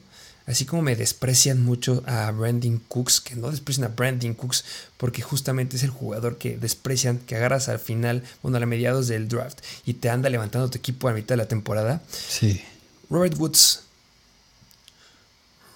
[0.48, 4.64] Así como me desprecian mucho a Brandon Cooks, que no desprecian a Brandon Cooks
[4.96, 9.28] porque justamente es el jugador que desprecian, que agarras al final, bueno, a mediados del
[9.28, 12.02] draft y te anda levantando tu equipo a mitad de la temporada.
[12.10, 12.62] Sí.
[13.10, 13.84] Robert Woods.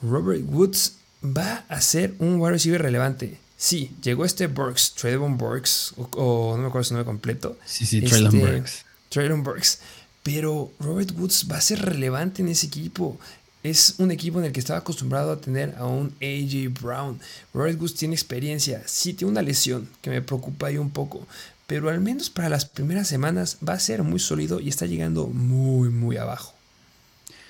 [0.01, 3.39] Robert Woods va a ser un wide receiver relevante.
[3.57, 7.59] Sí, llegó este Burks, Traylon Burks, o, no me acuerdo su nombre completo.
[7.65, 8.85] Sí, sí, Traylon este, Burks.
[9.09, 9.79] Traylon Burks.
[10.23, 13.19] Pero Robert Woods va a ser relevante en ese equipo
[13.63, 17.19] es un equipo en el que estaba acostumbrado a tener a un AJ Brown.
[17.53, 21.25] Robert Woods tiene experiencia, sí tiene una lesión que me preocupa ahí un poco,
[21.67, 25.27] pero al menos para las primeras semanas va a ser muy sólido y está llegando
[25.27, 26.53] muy, muy abajo.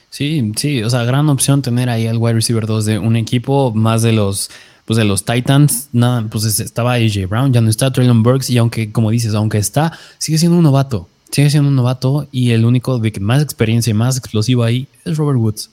[0.09, 3.71] Sí, sí, o sea, gran opción tener ahí al wide receiver 2 de un equipo
[3.73, 4.49] más de los
[4.85, 8.57] pues de los Titans, nada, pues estaba AJ Brown, ya no está Traylon Burks y
[8.57, 12.65] aunque como dices, aunque está, sigue siendo un novato, sigue siendo un novato y el
[12.65, 15.69] único de más experiencia y más explosivo ahí es Robert Woods.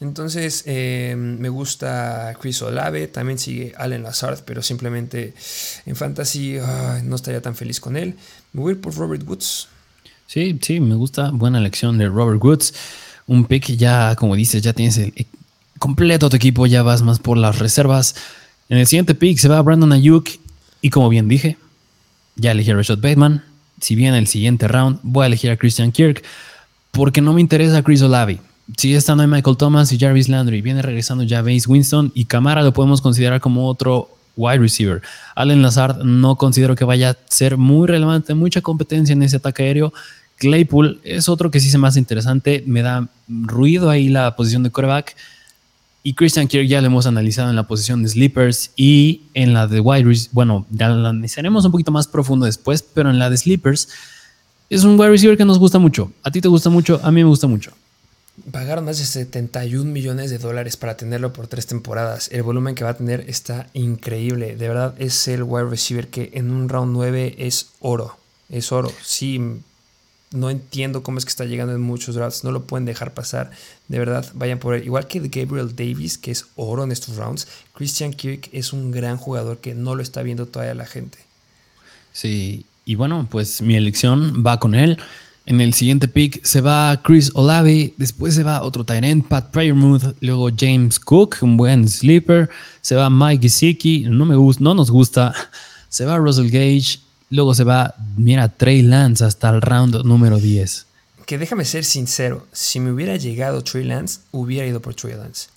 [0.00, 5.34] Entonces eh, me gusta Chris Olave, también sigue Allen Lazard, pero simplemente
[5.86, 6.58] en fantasy
[7.04, 8.16] no estaría tan feliz con él.
[8.52, 9.68] Me voy a ir por Robert Woods.
[10.26, 11.30] Sí, sí, me gusta.
[11.30, 12.74] Buena elección de Robert Woods.
[13.26, 15.26] Un pick ya, como dices, ya tienes el
[15.78, 18.14] completo tu equipo, ya vas más por las reservas.
[18.68, 20.28] En el siguiente pick se va Brandon Ayuk
[20.80, 21.56] y como bien dije,
[22.36, 23.44] ya elegí a Rashad Bateman.
[23.80, 26.22] Si bien el siguiente round voy a elegir a Christian Kirk
[26.90, 28.40] porque no me interesa Chris Olave
[28.76, 30.60] sigue estando ahí Michael Thomas y Jarvis Landry.
[30.62, 35.02] Viene regresando ya Base Winston y Camara lo podemos considerar como otro wide receiver.
[35.34, 39.62] Allen Lazard no considero que vaya a ser muy relevante, mucha competencia en ese ataque
[39.62, 39.92] aéreo.
[40.36, 42.64] Claypool es otro que sí se hace interesante.
[42.66, 45.16] Me da ruido ahí la posición de quarterback.
[46.02, 49.66] Y Christian Kirk ya lo hemos analizado en la posición de sleepers y en la
[49.66, 50.34] de wide receiver.
[50.34, 53.88] Bueno, ya la analizaremos un poquito más profundo después, pero en la de sleepers
[54.68, 56.12] es un wide receiver que nos gusta mucho.
[56.22, 57.72] A ti te gusta mucho, a mí me gusta mucho.
[58.50, 62.28] Pagaron más de 71 millones de dólares para tenerlo por tres temporadas.
[62.32, 64.56] El volumen que va a tener está increíble.
[64.56, 68.18] De verdad es el wide receiver que en un round 9 es oro.
[68.48, 68.92] Es oro.
[69.02, 69.40] Sí,
[70.32, 72.42] no entiendo cómo es que está llegando en muchos drafts.
[72.42, 73.52] No lo pueden dejar pasar.
[73.86, 74.84] De verdad, vayan por él.
[74.84, 77.46] Igual que Gabriel Davis, que es oro en estos rounds.
[77.72, 81.18] Christian Kirk es un gran jugador que no lo está viendo todavía la gente.
[82.12, 84.98] Sí, y bueno, pues mi elección va con él.
[85.46, 90.16] En el siguiente pick se va Chris Olave, después se va otro tight Pat Pryormouth,
[90.20, 92.48] luego James Cook, un buen sleeper,
[92.80, 95.34] se va Mike Gesicki, no me gusta, no nos gusta,
[95.90, 100.86] se va Russell Gage, luego se va, mira, Trey Lance hasta el round número 10.
[101.26, 105.48] Que déjame ser sincero, si me hubiera llegado Trey Lance, hubiera ido por Trey Lance.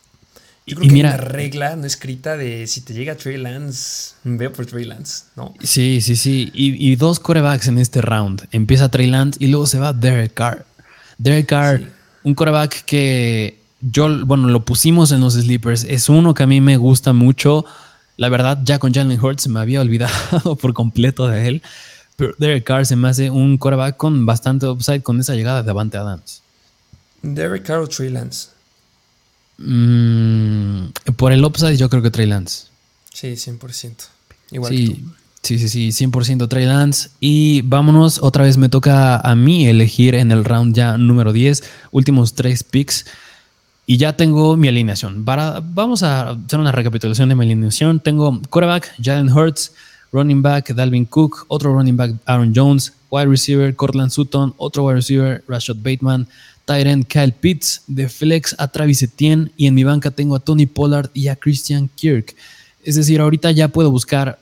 [0.67, 3.37] Yo creo y que mira, hay una regla no escrita de si te llega Trey
[3.37, 5.53] Lance, veo por Trey Lance, ¿no?
[5.63, 6.51] Sí, sí, sí.
[6.53, 8.45] Y, dos corebacks en este round.
[8.51, 10.65] Empieza Trey Lance y luego se va Derek Carr.
[11.17, 11.81] Derek Carr,
[12.23, 15.85] un coreback que yo, bueno, lo pusimos en los sleepers.
[15.85, 17.63] Es uno que a mí me gusta mucho.
[18.17, 21.61] La verdad, ya con Jalen Hurts me había olvidado por completo de él.
[22.17, 25.71] Pero Derek Carr se me hace un coreback con bastante upside con esa llegada de
[25.71, 26.41] Avante Adams.
[27.21, 28.56] Derek Carr o Trey Lance.
[29.57, 32.67] Mm, por el upside yo creo que Trey Lance.
[33.13, 33.95] Sí, 100%.
[34.51, 35.05] Igual sí,
[35.41, 37.09] sí, sí, sí, 100% Trey Lance.
[37.19, 41.63] Y vámonos, otra vez me toca a mí elegir en el round ya número 10,
[41.91, 43.05] últimos tres picks.
[43.89, 45.23] Y ya tengo mi alineación.
[45.23, 48.01] Para, vamos a hacer una recapitulación de mi alineación.
[48.01, 49.71] Tengo quarterback, Jalen Hurts,
[50.11, 54.95] running back, Dalvin Cook, otro running back, Aaron Jones, wide receiver, Cortland Sutton, otro wide
[54.95, 56.27] receiver, Rashad Bateman,
[56.67, 60.65] Tyrant Kyle Pitts, de flex a Travis Etienne y en mi banca tengo a Tony
[60.65, 62.35] Pollard y a Christian Kirk.
[62.83, 64.37] Es decir, ahorita ya puedo buscar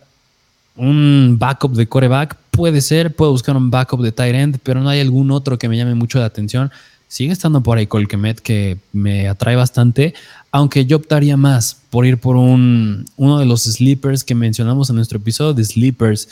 [0.76, 5.00] un backup de coreback, puede ser, puedo buscar un backup de Tyrant, pero no hay
[5.00, 6.72] algún otro que me llame mucho la atención.
[7.08, 10.16] Sigue estando por ahí Colquemet que me atrae bastante,
[10.52, 14.96] aunque yo optaría más por ir por un, uno de los sleepers que mencionamos en
[14.96, 16.28] nuestro episodio de sleepers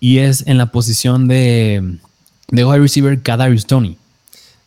[0.00, 1.98] y es en la posición de,
[2.48, 3.98] de wide receiver Kadarius Tony.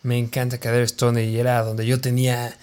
[0.03, 2.57] Me encanta Kadarius Stoney y era donde yo tenía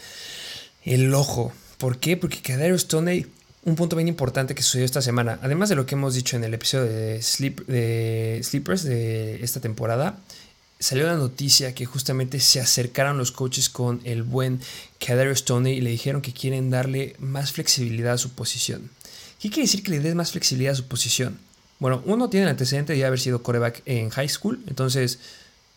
[0.84, 1.52] el ojo.
[1.78, 2.16] ¿Por qué?
[2.16, 3.26] Porque Kadarius Stoney,
[3.64, 6.42] un punto bien importante que sucedió esta semana, además de lo que hemos dicho en
[6.42, 10.18] el episodio de, Sleep, de Sleepers de esta temporada,
[10.80, 14.60] salió la noticia que justamente se acercaron los coaches con el buen
[15.04, 18.90] Kadarius Stoney y le dijeron que quieren darle más flexibilidad a su posición.
[19.40, 21.38] ¿Qué quiere decir que le des más flexibilidad a su posición?
[21.78, 25.20] Bueno, uno tiene el antecedente de haber sido coreback en high school, entonces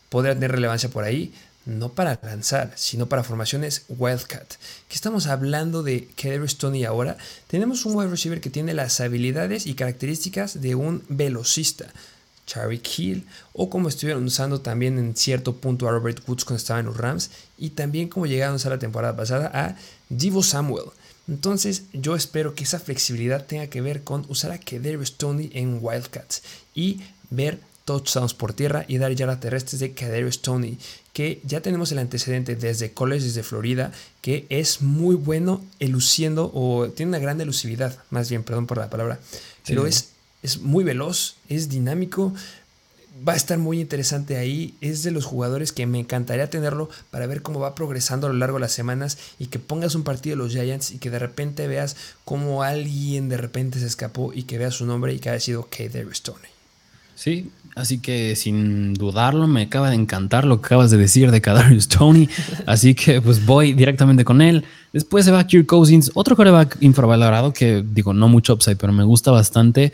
[0.09, 1.32] podrá tener relevancia por ahí
[1.66, 4.55] no para lanzar, sino para formaciones Wildcat.
[4.88, 7.18] Que estamos hablando de Kadarius Tony ahora.
[7.47, 11.91] Tenemos un wide receiver que tiene las habilidades y características de un velocista.
[12.47, 16.80] Charlie Hill, o como estuvieron usando también en cierto punto a Robert Woods cuando estaba
[16.80, 19.78] en los Rams, y también como llegaron a la temporada pasada a
[20.09, 20.86] Divo Samuel.
[21.28, 25.80] Entonces, yo espero que esa flexibilidad tenga que ver con usar a Kadarius Tony en
[25.82, 26.41] Wildcats
[26.76, 26.99] y
[27.30, 27.59] ver
[27.99, 30.77] touchdowns por tierra y dar yardas terrestres de Kadarius Tony,
[31.13, 36.89] que ya tenemos el antecedente desde college, desde Florida, que es muy bueno eluciendo o
[36.89, 39.19] tiene una gran elusividad, más bien, perdón por la palabra,
[39.65, 40.09] pero es,
[40.43, 42.33] es muy veloz, es dinámico,
[43.27, 44.75] va a estar muy interesante ahí.
[44.81, 48.37] Es de los jugadores que me encantaría tenerlo para ver cómo va progresando a lo
[48.37, 51.19] largo de las semanas y que pongas un partido de los Giants y que de
[51.19, 55.29] repente veas cómo alguien de repente se escapó y que veas su nombre y que
[55.29, 55.83] haya sido K.
[56.23, 56.47] Tony.
[57.15, 61.41] Sí, así que sin dudarlo, me acaba de encantar lo que acabas de decir de
[61.41, 62.30] Kadarius Tony.
[62.65, 64.65] Así que pues voy directamente con él.
[64.93, 69.03] Después se va Kirk Cousins, otro coreback infravalorado que digo, no mucho upside, pero me
[69.03, 69.93] gusta bastante.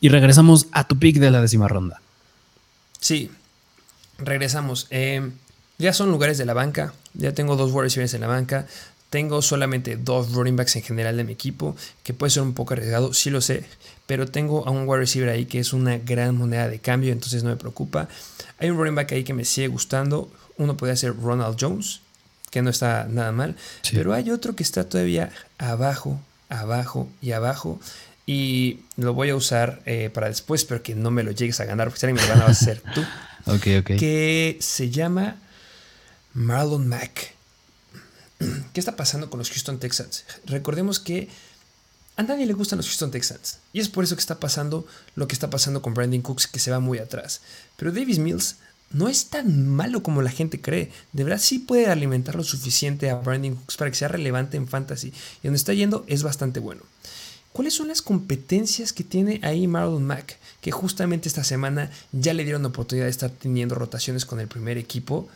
[0.00, 2.00] Y regresamos a tu pick de la décima ronda.
[3.00, 3.30] Sí,
[4.18, 4.86] regresamos.
[4.90, 5.30] Eh,
[5.78, 6.94] ya son lugares de la banca.
[7.14, 8.66] Ya tengo dos receivers en la banca.
[9.10, 12.74] Tengo solamente dos running backs en general de mi equipo, que puede ser un poco
[12.74, 13.64] arriesgado, sí lo sé,
[14.08, 17.42] pero tengo a un wide receiver ahí que es una gran moneda de cambio, entonces
[17.42, 18.08] no me preocupa.
[18.58, 20.32] Hay un running back ahí que me sigue gustando.
[20.56, 22.00] Uno podría ser Ronald Jones,
[22.50, 23.54] que no está nada mal,
[23.92, 27.80] pero hay otro que está todavía abajo, abajo y abajo.
[28.24, 31.66] Y lo voy a usar eh, para después, pero que no me lo llegues a
[31.66, 33.02] ganar, porque si alguien me lo van a hacer tú.
[33.44, 33.98] ok, ok.
[33.98, 35.36] Que se llama
[36.32, 37.34] Marlon Mack.
[38.72, 40.24] ¿Qué está pasando con los Houston Texans?
[40.46, 41.28] Recordemos que
[42.18, 43.60] a nadie le gustan los Houston Texans.
[43.72, 46.58] Y es por eso que está pasando lo que está pasando con Brandon Cooks, que
[46.58, 47.40] se va muy atrás.
[47.76, 48.56] Pero Davis Mills
[48.90, 50.90] no es tan malo como la gente cree.
[51.12, 54.66] De verdad sí puede alimentar lo suficiente a Brandon Cooks para que sea relevante en
[54.66, 55.12] fantasy.
[55.42, 56.82] Y donde está yendo es bastante bueno.
[57.52, 60.38] ¿Cuáles son las competencias que tiene ahí Marlon Mack?
[60.60, 64.48] Que justamente esta semana ya le dieron la oportunidad de estar teniendo rotaciones con el
[64.48, 65.28] primer equipo.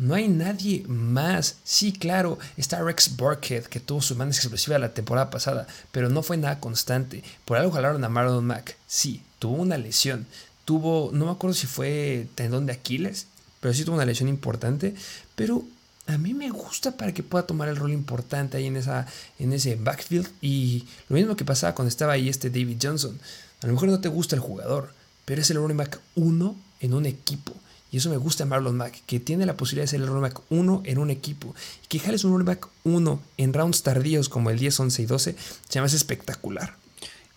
[0.00, 1.56] No hay nadie más.
[1.62, 6.22] Sí, claro, está Rex Burkhead, que tuvo su mano explosiva la temporada pasada, pero no
[6.22, 7.22] fue nada constante.
[7.44, 8.78] Por algo jalaron a Marlon Mack.
[8.86, 10.26] Sí, tuvo una lesión.
[10.64, 13.26] Tuvo, no me acuerdo si fue tendón de Aquiles,
[13.60, 14.94] pero sí tuvo una lesión importante.
[15.34, 15.64] Pero
[16.06, 19.06] a mí me gusta para que pueda tomar el rol importante ahí en, esa,
[19.38, 20.30] en ese backfield.
[20.40, 23.20] Y lo mismo que pasaba cuando estaba ahí este David Johnson.
[23.62, 24.94] A lo mejor no te gusta el jugador,
[25.26, 27.52] pero es el running back uno en un equipo.
[27.92, 30.22] Y eso me gusta de Marlon Mack, que tiene la posibilidad de ser el running
[30.22, 31.54] back 1 en un equipo.
[31.84, 35.06] Y que jales un running back 1 en rounds tardíos como el 10, 11 y
[35.06, 35.36] 12,
[35.68, 36.76] se me hace espectacular.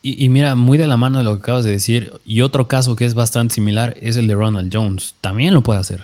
[0.02, 2.68] Y, y, mira, muy de la mano de lo que acabas de decir, y otro
[2.68, 5.16] caso que es bastante similar es el de Ronald Jones.
[5.22, 6.04] También lo puede hacer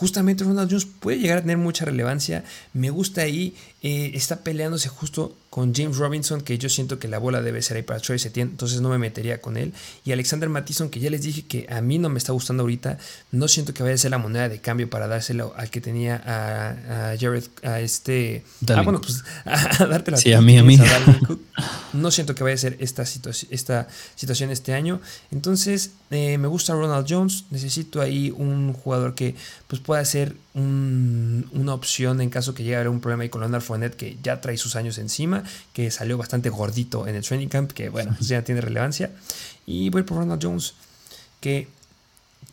[0.00, 2.42] justamente Ronald Jones puede llegar a tener mucha relevancia.
[2.72, 7.18] Me gusta ahí, eh, está peleándose justo con James Robinson, que yo siento que la
[7.18, 9.74] bola debe ser ahí para Troy Etienne, entonces no me metería con él.
[10.04, 12.98] Y Alexander Mattison, que ya les dije que a mí no me está gustando ahorita,
[13.32, 16.22] no siento que vaya a ser la moneda de cambio para dárselo al que tenía
[16.24, 18.44] a, Jared, a este...
[18.68, 20.78] Ah, bueno, pues a, dártela sí, a mí, a mí.
[21.94, 25.00] no siento que vaya a ser esta, esta situación este año.
[25.32, 29.34] Entonces, eh, me gusta Ronald Jones, necesito ahí un jugador que
[29.66, 33.40] pues pueda ser una opción en caso que llegue a haber un problema ahí con
[33.40, 37.48] Leonard Fournette que ya trae sus años encima, que salió bastante gordito en el training
[37.48, 39.10] camp, que bueno, ya tiene relevancia.
[39.66, 40.74] Y voy por Ronald Jones,
[41.40, 41.68] que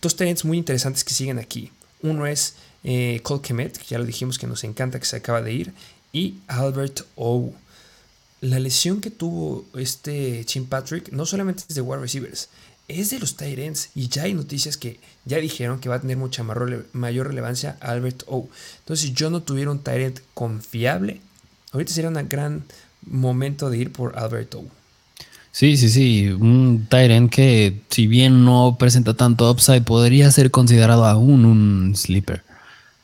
[0.01, 1.71] dos talents muy interesantes que siguen aquí.
[2.01, 5.41] Uno es eh, Cole Kemet, que ya lo dijimos que nos encanta, que se acaba
[5.41, 5.73] de ir,
[6.13, 7.51] y Albert O.
[8.39, 12.49] La lesión que tuvo este Chin Patrick no solamente es de wide receivers,
[12.87, 16.17] es de los Tyrants y ya hay noticias que ya dijeron que va a tener
[16.17, 18.47] mucha mayor relevancia Albert O.
[18.79, 21.19] Entonces, si yo no tuviera un Tyrant confiable,
[21.73, 22.63] ahorita sería un gran
[23.05, 24.65] momento de ir por Albert O.
[25.51, 26.27] Sí, sí, sí.
[26.29, 32.43] Un Tyrant que, si bien no presenta tanto upside, podría ser considerado aún un sleeper.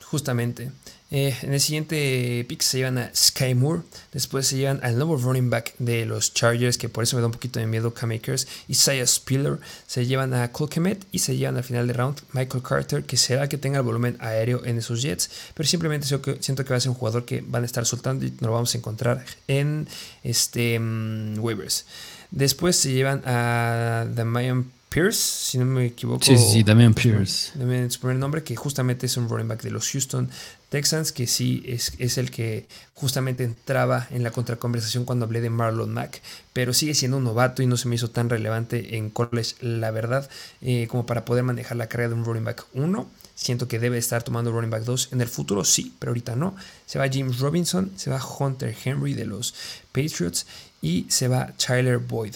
[0.01, 0.71] Justamente.
[1.16, 3.84] Eh, en el siguiente pick se llevan a Sky Moore.
[4.11, 7.28] Después se llevan al nuevo running back de los Chargers, que por eso me da
[7.28, 8.47] un poquito de miedo K-Makers.
[8.68, 9.59] Isaiah Spiller.
[9.86, 13.47] Se llevan a Colquemet y se llevan al final de round Michael Carter, que será
[13.47, 15.30] que tenga el volumen aéreo en esos Jets.
[15.53, 18.32] Pero simplemente siento que va a ser un jugador que van a estar soltando y
[18.32, 19.88] nos lo vamos a encontrar en
[20.24, 21.86] este, um, waivers.
[22.32, 26.24] Después se llevan a The Mayan Pierce, si no me equivoco.
[26.24, 27.51] Sí, sí, también Pierce.
[27.57, 30.30] También su primer nombre, que justamente es un running back de los Houston
[30.74, 35.51] Texans, que sí es, es el que justamente entraba en la contraconversación cuando hablé de
[35.51, 36.21] Marlon Mack,
[36.51, 39.91] pero sigue siendo un novato y no se me hizo tan relevante en college, la
[39.91, 40.28] verdad,
[40.61, 43.07] eh, como para poder manejar la carrera de un running back 1.
[43.36, 46.55] Siento que debe estar tomando running back 2 en el futuro, sí, pero ahorita no.
[46.88, 49.53] Se va James Robinson, se va Hunter Henry de los
[49.91, 50.47] Patriots
[50.82, 52.36] y se va Tyler Boyd.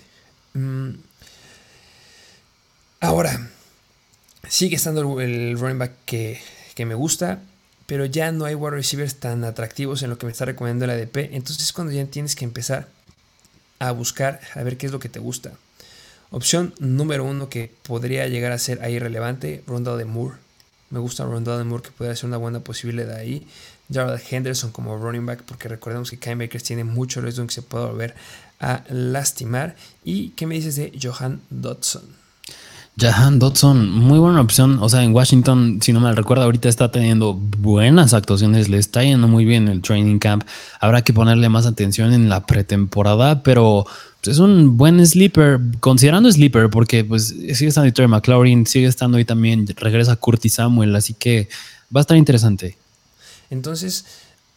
[0.53, 0.91] Mm,
[2.99, 3.49] Ahora,
[4.49, 6.39] sigue estando el running back que,
[6.79, 7.41] me gusta,
[7.87, 10.99] pero ya no hay wide receivers tan atractivos en lo que me está recomendando el
[10.99, 11.33] ADP.
[11.33, 12.89] Entonces es cuando ya tienes que empezar
[13.79, 15.53] a buscar, a ver qué es lo que te gusta.
[16.29, 20.35] Opción número uno que podría llegar a ser ahí relevante, Rondell de Moore.
[20.89, 23.47] Me gusta Rondell de Moore que puede ser una buena posibilidad de ahí.
[23.91, 27.61] Jared Henderson como running back, porque recordemos que Kyle Bakers tiene mucho riesgo que se
[27.61, 28.15] pueda volver
[28.59, 29.77] a lastimar.
[30.03, 32.26] ¿Y qué me dices de Johan Dodson?
[32.99, 34.79] Jahan Dodson, muy buena opción.
[34.81, 39.03] O sea, en Washington, si no me recuerdo, ahorita está teniendo buenas actuaciones, le está
[39.03, 40.43] yendo muy bien el training camp.
[40.79, 43.85] Habrá que ponerle más atención en la pretemporada, pero
[44.23, 49.19] pues, es un buen sleeper, considerando sleeper, porque pues sigue estando Terry McLaurin, sigue estando
[49.19, 51.49] ahí también, regresa Curtis Samuel, así que
[51.95, 52.77] va a estar interesante.
[53.51, 54.05] Entonces,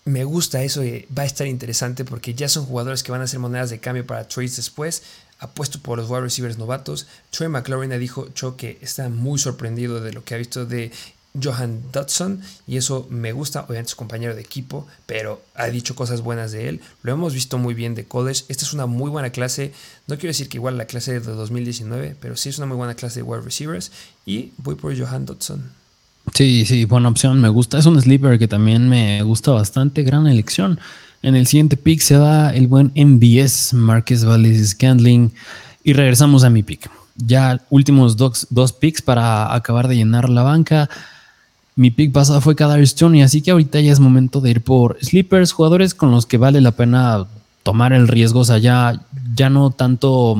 [0.07, 3.27] me gusta eso y va a estar interesante porque ya son jugadores que van a
[3.27, 5.03] ser monedas de cambio para trades después
[5.41, 7.07] apuesto por los wide receivers novatos.
[7.31, 10.93] Trey McLaurin ha dicho que está muy sorprendido de lo que ha visto de
[11.41, 16.23] Johan Dodson y eso me gusta, obviamente su compañero de equipo, pero ha dicho cosas
[16.23, 16.81] buenas de él.
[17.03, 18.45] Lo hemos visto muy bien de college.
[18.49, 19.73] Esta es una muy buena clase.
[20.07, 22.95] No quiero decir que igual la clase de 2019, pero sí es una muy buena
[22.95, 23.93] clase de wide receivers
[24.27, 25.81] y voy por Johan Dodson.
[26.35, 27.79] Sí, sí, buena opción, me gusta.
[27.79, 30.79] Es un sleeper que también me gusta bastante, gran elección.
[31.23, 35.33] En el siguiente pick se va el buen MBS, Marquez Valdez Scandling.
[35.85, 36.91] Y regresamos a mi pick.
[37.17, 40.89] Ya últimos dos, dos picks para acabar de llenar la banca.
[41.77, 44.99] Mi pick pasado fue Kadarius Tony, así que ahorita ya es momento de ir por
[45.03, 47.27] sleepers, jugadores con los que vale la pena
[47.63, 48.41] tomar el riesgo.
[48.41, 49.03] O sea, ya,
[49.35, 50.37] ya no tanto,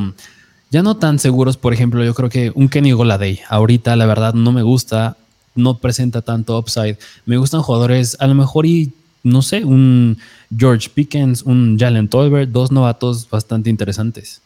[0.71, 1.59] ya no tan seguros.
[1.59, 5.19] Por ejemplo, yo creo que un Kenny Goladay, ahorita la verdad no me gusta,
[5.55, 6.99] no presenta tanto upside.
[7.27, 10.17] Me gustan jugadores, a lo mejor y no sé, un
[10.57, 14.41] George Pickens, un Jalen Tolbert, dos novatos bastante interesantes.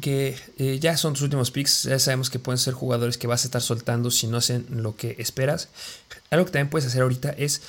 [0.00, 3.44] Que eh, ya son tus últimos picks, ya sabemos que pueden ser jugadores que vas
[3.44, 5.68] a estar soltando si no hacen lo que esperas.
[6.30, 7.62] Algo que también puedes hacer ahorita es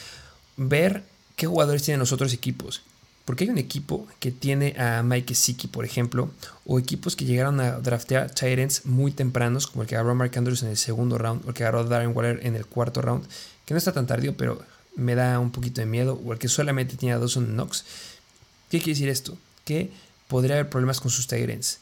[0.58, 1.04] ver
[1.36, 2.82] qué jugadores tienen los otros equipos.
[3.26, 6.30] Porque hay un equipo que tiene a Mike Siki, por ejemplo,
[6.66, 10.64] o equipos que llegaron a draftear Tyrants muy tempranos, como el que agarró Mark Andrews
[10.64, 13.28] en el segundo round, o el que agarró Darren Waller en el cuarto round,
[13.66, 14.64] que no está tan tardío, pero
[14.98, 17.86] me da un poquito de miedo, o el que solamente tiene a Dawson Knox.
[18.70, 19.38] ¿Qué quiere decir esto?
[19.64, 19.92] Que
[20.28, 21.80] podría haber problemas con sus Tyrants.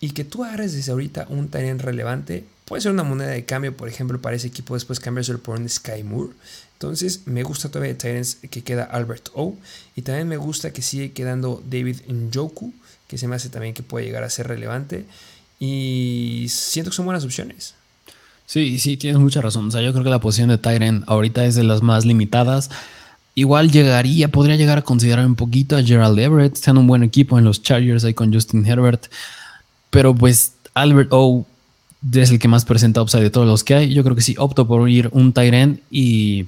[0.00, 3.74] Y que tú agarres desde ahorita un Tyrant relevante puede ser una moneda de cambio,
[3.74, 6.34] por ejemplo, para ese equipo después cambiárselo por un Sky Moore.
[6.74, 9.54] Entonces, me gusta todavía de Tyrants que queda Albert O.
[9.94, 12.74] Y también me gusta que sigue quedando David Njoku,
[13.08, 15.06] que se me hace también que puede llegar a ser relevante.
[15.58, 17.74] Y siento que son buenas opciones.
[18.46, 19.68] Sí, sí, tienes mucha razón.
[19.68, 22.70] O sea, yo creo que la posición de Tyren ahorita es de las más limitadas.
[23.34, 26.54] Igual llegaría, podría llegar a considerar un poquito a Gerald Everett.
[26.54, 29.06] Están un buen equipo en los Chargers ahí con Justin Herbert.
[29.90, 31.44] Pero pues Albert O
[32.14, 33.92] es el que más presenta upside de todos los que hay.
[33.92, 36.46] Yo creo que sí, opto por ir un Tyrant y,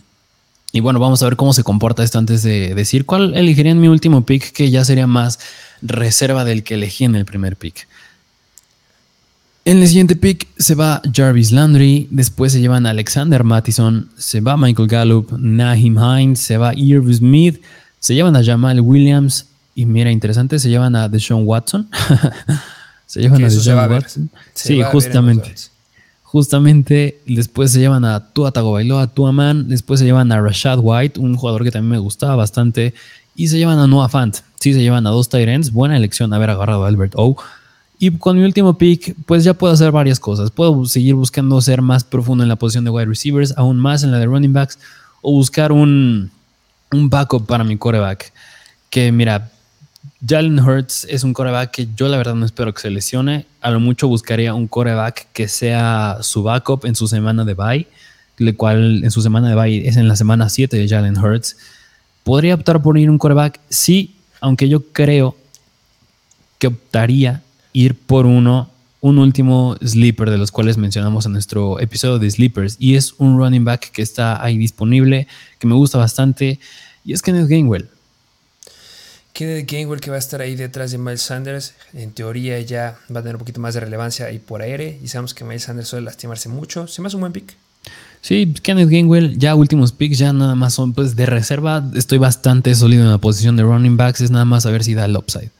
[0.73, 3.81] y bueno, vamos a ver cómo se comporta esto antes de decir cuál elegiría en
[3.81, 5.41] mi último pick, que ya sería más
[5.83, 7.89] reserva del que elegí en el primer pick.
[9.69, 14.41] En el siguiente pick se va Jarvis Landry, después se llevan a Alexander Mattison, se
[14.41, 17.61] va Michael Gallup, Nahim Hines, se va Irv Smith,
[18.01, 21.87] se llevan a Jamal Williams y mira, interesante, se llevan a Deshaun Watson.
[23.07, 24.31] se llevan a Deshaun Watson.
[24.55, 25.55] Sí, justamente.
[26.23, 31.37] Justamente después se llevan a Tua Tagovailoa, Man, después se llevan a Rashad White, un
[31.37, 32.95] jugador que también me gustaba bastante,
[33.37, 34.35] y se llevan a Noah Fant.
[34.61, 37.37] Sí, se llevan a dos Tyrants, buena elección haber agarrado a Albert O.
[37.99, 40.51] Y con mi último pick, pues ya puedo hacer varias cosas.
[40.51, 44.13] Puedo seguir buscando ser más profundo en la posición de wide receivers, aún más en
[44.13, 44.79] la de running backs,
[45.21, 46.31] o buscar un,
[46.93, 48.33] un backup para mi coreback.
[48.89, 49.51] Que mira,
[50.27, 53.47] Jalen Hurts es un coreback que yo la verdad no espero que se lesione.
[53.61, 57.87] A lo mucho buscaría un coreback que sea su backup en su semana de bye,
[58.39, 61.57] el cual en su semana de bye es en la semana 7 de Jalen Hurts.
[62.23, 63.59] ¿Podría optar por ir un coreback?
[63.69, 65.37] Sí, aunque yo creo
[66.59, 67.43] que optaría
[67.79, 68.71] ir por uno,
[69.01, 73.39] un último sleeper de los cuales mencionamos en nuestro episodio de sleepers y es un
[73.39, 75.29] running back que está ahí disponible,
[75.61, 76.59] que me gusta bastante
[77.05, 77.89] y es Kenneth Gainwell.
[79.33, 83.21] Kenneth Gainwell que va a estar ahí detrás de Miles Sanders, en teoría ya va
[83.21, 85.89] a tener un poquito más de relevancia ahí por aire y sabemos que Miles Sanders
[85.89, 87.55] suele lastimarse mucho, se me hace un buen pick.
[88.21, 91.89] Sí, Kenneth Gainwell, ya últimos picks, ya nada más son pues de reserva.
[91.95, 94.95] Estoy bastante sólido en la posición de running backs, es nada más a ver si
[94.95, 95.53] da el upside.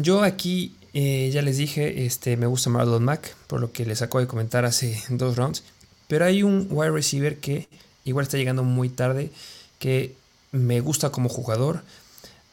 [0.00, 4.00] Yo aquí eh, ya les dije, este, me gusta Marlon Mack, por lo que les
[4.00, 5.62] acabo de comentar hace dos rounds.
[6.08, 7.68] Pero hay un wide receiver que
[8.06, 9.30] igual está llegando muy tarde,
[9.78, 10.14] que
[10.52, 11.82] me gusta como jugador.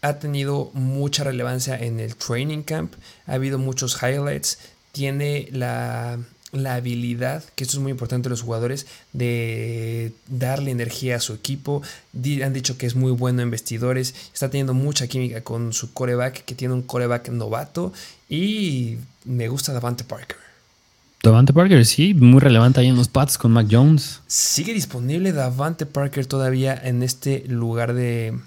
[0.02, 2.96] Ha tenido mucha relevancia en el training camp,
[3.28, 4.58] ha habido muchos highlights,
[4.92, 6.20] tiene la
[6.54, 11.82] la habilidad, que esto es muy importante los jugadores, de darle energía a su equipo.
[12.16, 16.46] Han dicho que es muy bueno en vestidores, está teniendo mucha química con su coreback,
[16.46, 17.92] que tiene un coreback novato,
[18.30, 20.38] y me gusta Davante Parker.
[21.24, 24.22] Davante Parker, sí, muy relevante ahí en los Pats con Mac Jones.
[24.28, 28.38] Sigue disponible Davante Parker todavía en este lugar de,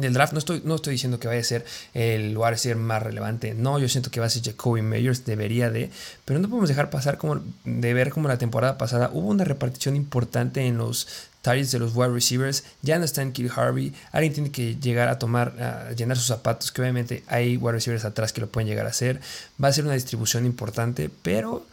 [0.00, 0.32] del draft.
[0.32, 3.54] No estoy, no estoy diciendo que vaya a ser el lugar a ser más relevante.
[3.54, 5.90] No, yo siento que va a ser Jacoby Meyers, debería de.
[6.24, 9.96] Pero no podemos dejar pasar como de ver como la temporada pasada hubo una repartición
[9.96, 11.08] importante en los
[11.42, 12.64] targets de los wide receivers.
[12.82, 13.92] Ya no está en Kill Harvey.
[14.12, 16.72] Alguien tiene que llegar a tomar, a llenar sus zapatos.
[16.72, 19.20] Que obviamente hay wide receivers atrás que lo pueden llegar a hacer.
[19.62, 21.66] Va a ser una distribución importante, pero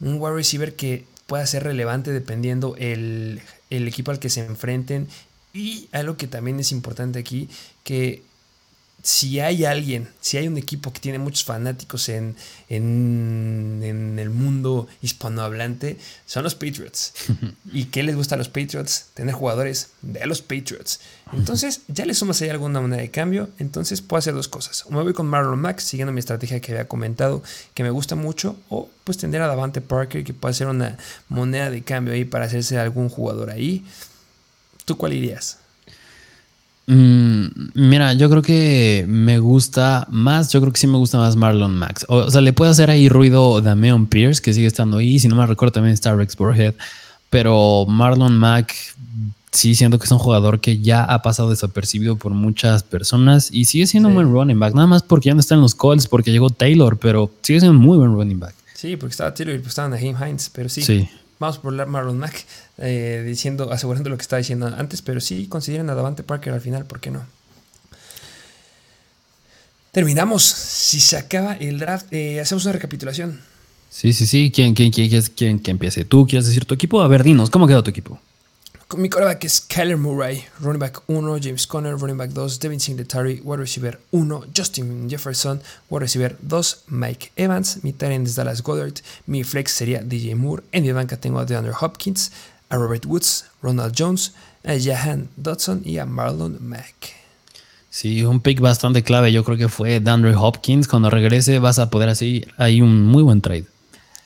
[0.00, 5.08] un wide receiver que pueda ser relevante dependiendo el, el equipo al que se enfrenten
[5.56, 7.48] y algo que también es importante aquí,
[7.82, 8.22] que
[9.02, 12.34] si hay alguien, si hay un equipo que tiene muchos fanáticos en,
[12.68, 15.96] en, el mundo hispanohablante,
[16.26, 17.14] son los Patriots.
[17.72, 19.10] ¿Y qué les gusta a los Patriots?
[19.14, 20.98] Tener jugadores de los Patriots.
[21.32, 23.48] Entonces, ya le sumas ahí alguna moneda de cambio.
[23.58, 24.84] Entonces, puedo hacer dos cosas.
[24.86, 27.44] O me voy con Marlon Max, siguiendo mi estrategia que había comentado,
[27.74, 28.56] que me gusta mucho.
[28.68, 30.98] O pues tender a Davante Parker, que puede ser una
[31.28, 33.84] moneda de cambio ahí para hacerse algún jugador ahí.
[34.86, 35.58] ¿Tú cuál irías?
[36.86, 41.34] Mm, mira, yo creo que me gusta más, yo creo que sí me gusta más
[41.34, 42.06] Marlon Max.
[42.08, 45.18] O, sea, le puede hacer ahí ruido Dameon Pierce, que sigue estando ahí.
[45.18, 46.74] Si no me recuerdo, también está Rex Burhead.
[47.28, 48.72] Pero Marlon Mack,
[49.50, 53.64] sí siento que es un jugador que ya ha pasado desapercibido por muchas personas y
[53.64, 54.74] sigue siendo un buen running back.
[54.74, 57.76] Nada más porque ya no está en los Colts, porque llegó Taylor, pero sigue siendo
[57.76, 58.54] un muy buen running back.
[58.74, 60.82] Sí, porque estaba Taylor y pues estaba Naheem Hines, pero sí.
[60.82, 61.08] Sí.
[61.38, 62.44] Vamos por Marlon Mack,
[62.78, 66.60] eh, diciendo, asegurando lo que estaba diciendo antes, pero sí consideren a Davante Parker al
[66.60, 67.26] final, ¿por qué no?
[69.92, 70.42] Terminamos.
[70.42, 73.40] Si se acaba el draft, eh, hacemos una recapitulación.
[73.90, 74.52] Sí, sí, sí.
[74.54, 76.04] ¿Quién, quién, quién, quién, quién empiece?
[76.04, 77.00] ¿Tú quieres decir tu equipo?
[77.00, 78.20] A ver, dinos, ¿cómo quedó tu equipo?
[78.94, 83.40] Mi quarterback es Kyler Murray, running back 1, James Conner, running back 2, Devin Singletary,
[83.42, 85.60] wide receiver 1, Justin Jefferson,
[85.90, 90.62] wide receiver 2, Mike Evans, mi tight es Dallas Goddard, mi flex sería DJ Moore,
[90.70, 92.30] en mi banca tengo a DeAndre Hopkins,
[92.68, 94.34] a Robert Woods, Ronald Jones,
[94.64, 97.12] a Jahan Dodson y a Marlon Mack.
[97.90, 100.86] Sí, un pick bastante clave, yo creo que fue DeAndre Hopkins.
[100.86, 103.64] Cuando regrese vas a poder hacer ahí un muy buen trade.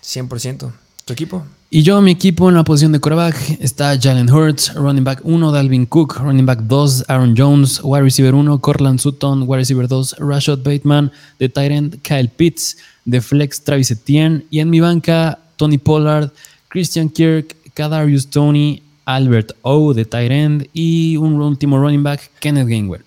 [0.02, 0.70] 100%.
[1.06, 1.46] ¿Tu equipo?
[1.72, 5.52] Y yo, mi equipo en la posición de quarterback está Jalen Hurts, running back 1,
[5.52, 10.16] Dalvin Cook, running back 2, Aaron Jones, wide receiver 1, Cortland Sutton, wide receiver 2,
[10.18, 15.38] Rashad Bateman, de tight end Kyle Pitts, de flex Travis Etienne, y en mi banca
[15.54, 16.32] Tony Pollard,
[16.70, 22.66] Christian Kirk, Kadarius Tony, Albert O de tight end y un último running back Kenneth
[22.66, 23.04] Gainwell.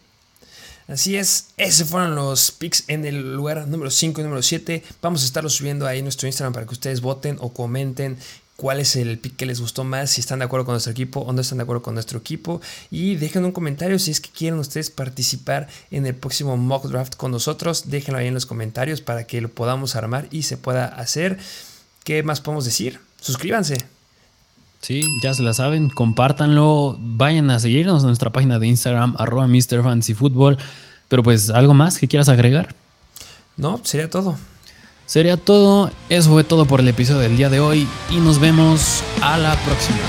[0.87, 4.83] Así es, esos fueron los picks en el lugar número 5 y número 7.
[5.01, 8.17] Vamos a estarlos subiendo ahí en nuestro Instagram para que ustedes voten o comenten
[8.63, 11.19] cuál es el pick que les gustó más, si están de acuerdo con nuestro equipo
[11.19, 12.61] o no están de acuerdo con nuestro equipo.
[12.89, 17.17] Y dejen un comentario si es que quieren ustedes participar en el próximo mock draft
[17.17, 17.89] con nosotros.
[17.89, 21.39] Déjenlo ahí en los comentarios para que lo podamos armar y se pueda hacer.
[22.05, 23.01] ¿Qué más podemos decir?
[23.19, 23.83] Suscríbanse.
[24.79, 29.45] Sí, ya se la saben, compártanlo, vayan a seguirnos en nuestra página de Instagram, arroba
[30.15, 30.57] Football.
[31.09, 32.73] Pero pues, ¿algo más que quieras agregar?
[33.57, 34.37] No, sería todo.
[35.13, 39.03] Sería todo, eso fue todo por el episodio del día de hoy y nos vemos
[39.21, 39.99] a la próxima.